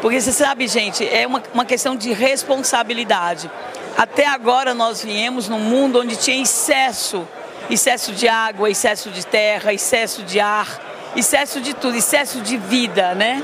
Porque 0.00 0.18
você 0.18 0.32
sabe, 0.32 0.66
gente, 0.66 1.06
é 1.06 1.26
uma, 1.26 1.42
uma 1.52 1.66
questão 1.66 1.94
de 1.94 2.10
responsabilidade. 2.14 3.50
Até 3.94 4.26
agora 4.26 4.72
nós 4.72 5.04
viemos 5.04 5.46
num 5.46 5.60
mundo 5.60 6.00
onde 6.00 6.16
tinha 6.16 6.40
excesso, 6.40 7.28
excesso 7.68 8.12
de 8.12 8.26
água, 8.26 8.70
excesso 8.70 9.10
de 9.10 9.26
terra, 9.26 9.74
excesso 9.74 10.22
de 10.22 10.40
ar, 10.40 10.80
excesso 11.14 11.60
de 11.60 11.74
tudo, 11.74 11.98
excesso 11.98 12.40
de 12.40 12.56
vida, 12.56 13.14
né? 13.14 13.42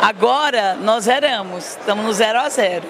Agora 0.00 0.74
nós 0.80 1.04
zeramos, 1.04 1.76
estamos 1.78 2.04
no 2.04 2.12
zero 2.12 2.38
a 2.38 2.48
zero. 2.48 2.84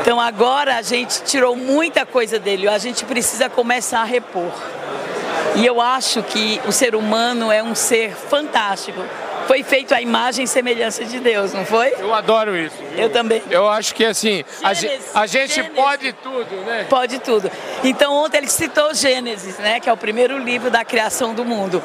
Então 0.00 0.20
agora 0.20 0.76
a 0.76 0.82
gente 0.82 1.22
tirou 1.22 1.56
muita 1.56 2.04
coisa 2.04 2.38
dele, 2.38 2.68
a 2.68 2.78
gente 2.78 3.04
precisa 3.04 3.48
começar 3.48 4.00
a 4.00 4.04
repor. 4.04 4.52
E 5.54 5.64
eu 5.64 5.80
acho 5.80 6.22
que 6.22 6.60
o 6.66 6.72
ser 6.72 6.94
humano 6.94 7.50
é 7.50 7.62
um 7.62 7.74
ser 7.74 8.14
fantástico 8.14 9.02
foi 9.46 9.62
feito 9.62 9.94
a 9.94 10.00
imagem 10.00 10.44
e 10.44 10.48
semelhança 10.48 11.04
de 11.04 11.20
Deus, 11.20 11.52
não 11.52 11.64
foi? 11.64 11.94
Eu 11.98 12.12
adoro 12.12 12.56
isso. 12.56 12.76
Viu? 12.76 13.04
Eu 13.04 13.10
também. 13.10 13.42
Eu 13.50 13.68
acho 13.68 13.94
que 13.94 14.04
assim, 14.04 14.44
Gênesis, 14.74 15.10
a, 15.14 15.26
gente 15.26 15.54
Gênesis. 15.54 15.76
pode 15.76 16.12
tudo, 16.14 16.56
né? 16.66 16.86
Pode 16.88 17.18
tudo. 17.20 17.50
Então 17.84 18.12
ontem 18.14 18.38
ele 18.38 18.48
citou 18.48 18.92
Gênesis, 18.92 19.58
né, 19.58 19.80
que 19.80 19.88
é 19.88 19.92
o 19.92 19.96
primeiro 19.96 20.38
livro 20.38 20.70
da 20.70 20.84
criação 20.84 21.34
do 21.34 21.44
mundo. 21.44 21.82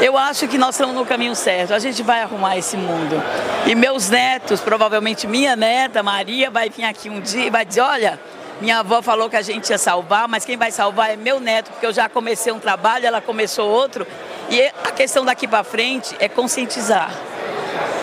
Eu 0.00 0.16
acho 0.16 0.48
que 0.48 0.56
nós 0.56 0.74
estamos 0.74 0.94
no 0.94 1.04
caminho 1.04 1.34
certo. 1.34 1.74
A 1.74 1.78
gente 1.78 2.02
vai 2.02 2.22
arrumar 2.22 2.56
esse 2.56 2.76
mundo. 2.76 3.22
E 3.66 3.74
meus 3.74 4.08
netos, 4.08 4.60
provavelmente 4.60 5.26
minha 5.26 5.54
neta 5.54 6.02
Maria 6.02 6.50
vai 6.50 6.70
vir 6.70 6.84
aqui 6.84 7.10
um 7.10 7.20
dia 7.20 7.46
e 7.46 7.50
vai 7.50 7.64
dizer, 7.64 7.82
olha, 7.82 8.18
minha 8.60 8.78
avó 8.78 9.02
falou 9.02 9.28
que 9.28 9.36
a 9.36 9.42
gente 9.42 9.70
ia 9.70 9.78
salvar, 9.78 10.28
mas 10.28 10.44
quem 10.44 10.56
vai 10.56 10.70
salvar 10.70 11.10
é 11.10 11.16
meu 11.16 11.40
neto, 11.40 11.70
porque 11.72 11.84
eu 11.84 11.92
já 11.92 12.08
comecei 12.08 12.52
um 12.52 12.60
trabalho, 12.60 13.06
ela 13.06 13.20
começou 13.20 13.68
outro. 13.68 14.06
E 14.52 14.66
a 14.84 14.92
questão 14.92 15.24
daqui 15.24 15.48
para 15.48 15.64
frente 15.64 16.14
é 16.20 16.28
conscientizar, 16.28 17.10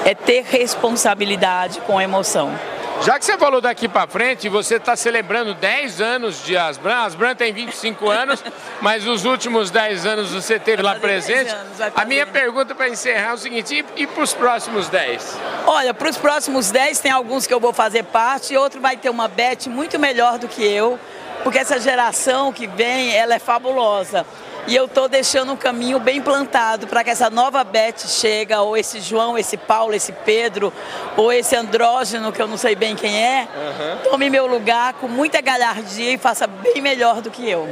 é 0.04 0.16
ter 0.16 0.44
responsabilidade 0.44 1.80
com 1.82 1.96
a 1.96 2.04
emoção. 2.04 2.52
Já 3.04 3.20
que 3.20 3.24
você 3.24 3.38
falou 3.38 3.62
daqui 3.62 3.88
para 3.88 4.08
frente, 4.08 4.50
você 4.50 4.78
está 4.78 4.96
celebrando 4.96 5.54
10 5.54 6.02
anos 6.02 6.44
de 6.44 6.58
Asbran. 6.58 7.04
Asbran 7.04 7.36
tem 7.36 7.54
25 7.54 8.10
anos, 8.10 8.44
mas 8.82 9.06
os 9.06 9.26
últimos 9.26 9.70
10 9.70 10.08
anos 10.08 10.32
você 10.32 10.58
teve 10.58 10.82
lá 10.82 10.96
presente. 10.96 11.52
Anos, 11.52 11.80
a 11.96 12.04
minha 12.04 12.26
pergunta 12.26 12.74
para 12.74 12.90
encerrar 12.90 13.30
é 13.30 13.34
o 13.36 13.38
seguinte: 13.38 13.86
e, 13.96 14.02
e 14.02 14.08
para 14.08 14.24
os 14.24 14.34
próximos 14.34 14.90
10? 14.90 15.38
Olha, 15.68 15.94
para 15.94 16.10
os 16.10 16.18
próximos 16.18 16.72
10 16.72 17.00
tem 17.00 17.12
alguns 17.12 17.46
que 17.46 17.54
eu 17.54 17.60
vou 17.60 17.74
fazer 17.74 18.06
parte 18.06 18.56
e 18.56 18.58
outro 18.58 18.82
vai 18.82 18.98
ter 18.98 19.12
uma 19.12 19.28
bet 19.28 19.70
muito 19.70 20.00
melhor 20.00 20.40
do 20.40 20.48
que 20.48 20.66
eu, 20.66 21.00
porque 21.44 21.60
essa 21.60 21.80
geração 21.80 22.52
que 22.52 22.66
vem, 22.66 23.16
ela 23.16 23.36
é 23.36 23.40
fabulosa. 23.40 24.26
E 24.68 24.76
eu 24.76 24.86
estou 24.86 25.08
deixando 25.08 25.52
um 25.52 25.56
caminho 25.56 26.00
bem 26.00 26.22
plantado 26.22 26.88
para 26.88 27.04
que 27.04 27.10
essa 27.10 27.30
nova 27.30 27.64
Beth 27.64 28.08
chega, 28.08 28.62
ou 28.62 28.78
esse 28.78 29.00
João, 29.00 29.38
esse 29.38 29.58
Paulo, 29.58 29.94
esse 29.94 30.12
Pedro, 30.12 30.72
ou 31.18 31.32
esse 31.32 31.56
andrógeno, 31.56 32.32
que 32.32 32.42
eu 32.42 32.48
não 32.48 32.58
sei 32.58 32.76
bem 32.76 32.96
quem 32.96 33.18
é, 33.24 33.48
uhum. 33.56 34.12
tome 34.12 34.30
meu 34.30 34.46
lugar 34.46 34.94
com 34.94 35.08
muita 35.08 35.42
galhardia 35.42 36.12
e 36.12 36.18
faça 36.18 36.46
bem 36.46 36.82
melhor 36.82 37.22
do 37.22 37.32
que 37.32 37.50
eu. 37.50 37.68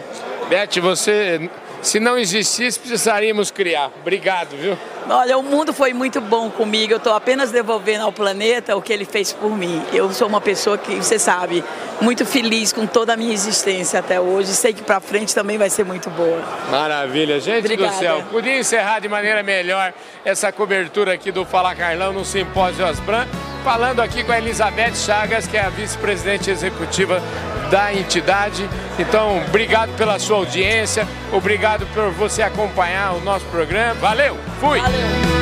Beth, 0.49 0.81
você 0.81 1.49
se 1.81 1.99
não 1.99 2.17
existisse, 2.17 2.79
precisaríamos 2.79 3.51
criar. 3.51 3.91
Obrigado, 4.01 4.57
viu? 4.57 4.77
Olha, 5.09 5.37
o 5.37 5.43
mundo 5.43 5.73
foi 5.73 5.93
muito 5.93 6.19
bom 6.19 6.49
comigo. 6.49 6.93
Eu 6.93 6.97
estou 6.97 7.13
apenas 7.13 7.49
devolvendo 7.49 8.03
ao 8.03 8.11
planeta 8.11 8.75
o 8.75 8.81
que 8.81 8.91
ele 8.91 9.05
fez 9.05 9.31
por 9.31 9.55
mim. 9.57 9.81
Eu 9.93 10.11
sou 10.11 10.27
uma 10.27 10.41
pessoa 10.41 10.77
que, 10.77 10.95
você 10.95 11.17
sabe, 11.17 11.63
muito 12.01 12.25
feliz 12.25 12.73
com 12.73 12.85
toda 12.85 13.13
a 13.13 13.17
minha 13.17 13.33
existência 13.33 13.99
até 13.99 14.19
hoje. 14.19 14.49
Sei 14.49 14.73
que 14.73 14.83
para 14.83 14.99
frente 14.99 15.33
também 15.33 15.57
vai 15.57 15.69
ser 15.69 15.85
muito 15.85 16.09
boa. 16.09 16.41
Maravilha, 16.69 17.39
gente 17.39 17.59
Obrigada. 17.59 17.93
do 17.93 17.99
céu. 17.99 18.23
Podia 18.29 18.59
encerrar 18.59 18.99
de 18.99 19.07
maneira 19.07 19.41
melhor 19.41 19.93
essa 20.25 20.51
cobertura 20.51 21.13
aqui 21.13 21.31
do 21.31 21.45
Fala 21.45 21.73
Carlão 21.73 22.11
no 22.11 22.25
Simpósio 22.25 22.85
Asbran, 22.85 23.25
falando 23.63 24.01
aqui 24.01 24.25
com 24.25 24.33
a 24.33 24.37
Elizabeth 24.37 24.95
Chagas, 24.95 25.47
que 25.47 25.55
é 25.55 25.61
a 25.61 25.69
vice-presidente 25.69 26.49
executiva 26.49 27.21
da 27.69 27.93
entidade. 27.93 28.67
Então, 28.99 29.41
obrigado 29.47 29.95
pela 29.97 30.17
sua 30.19 30.37
audiência, 30.37 31.07
obrigado 31.31 31.85
por 31.93 32.11
você 32.11 32.41
acompanhar 32.41 33.13
o 33.13 33.21
nosso 33.21 33.45
programa. 33.45 33.93
Valeu, 33.95 34.37
fui! 34.59 34.79
Valeu. 34.79 34.96
yeah. 34.97 35.36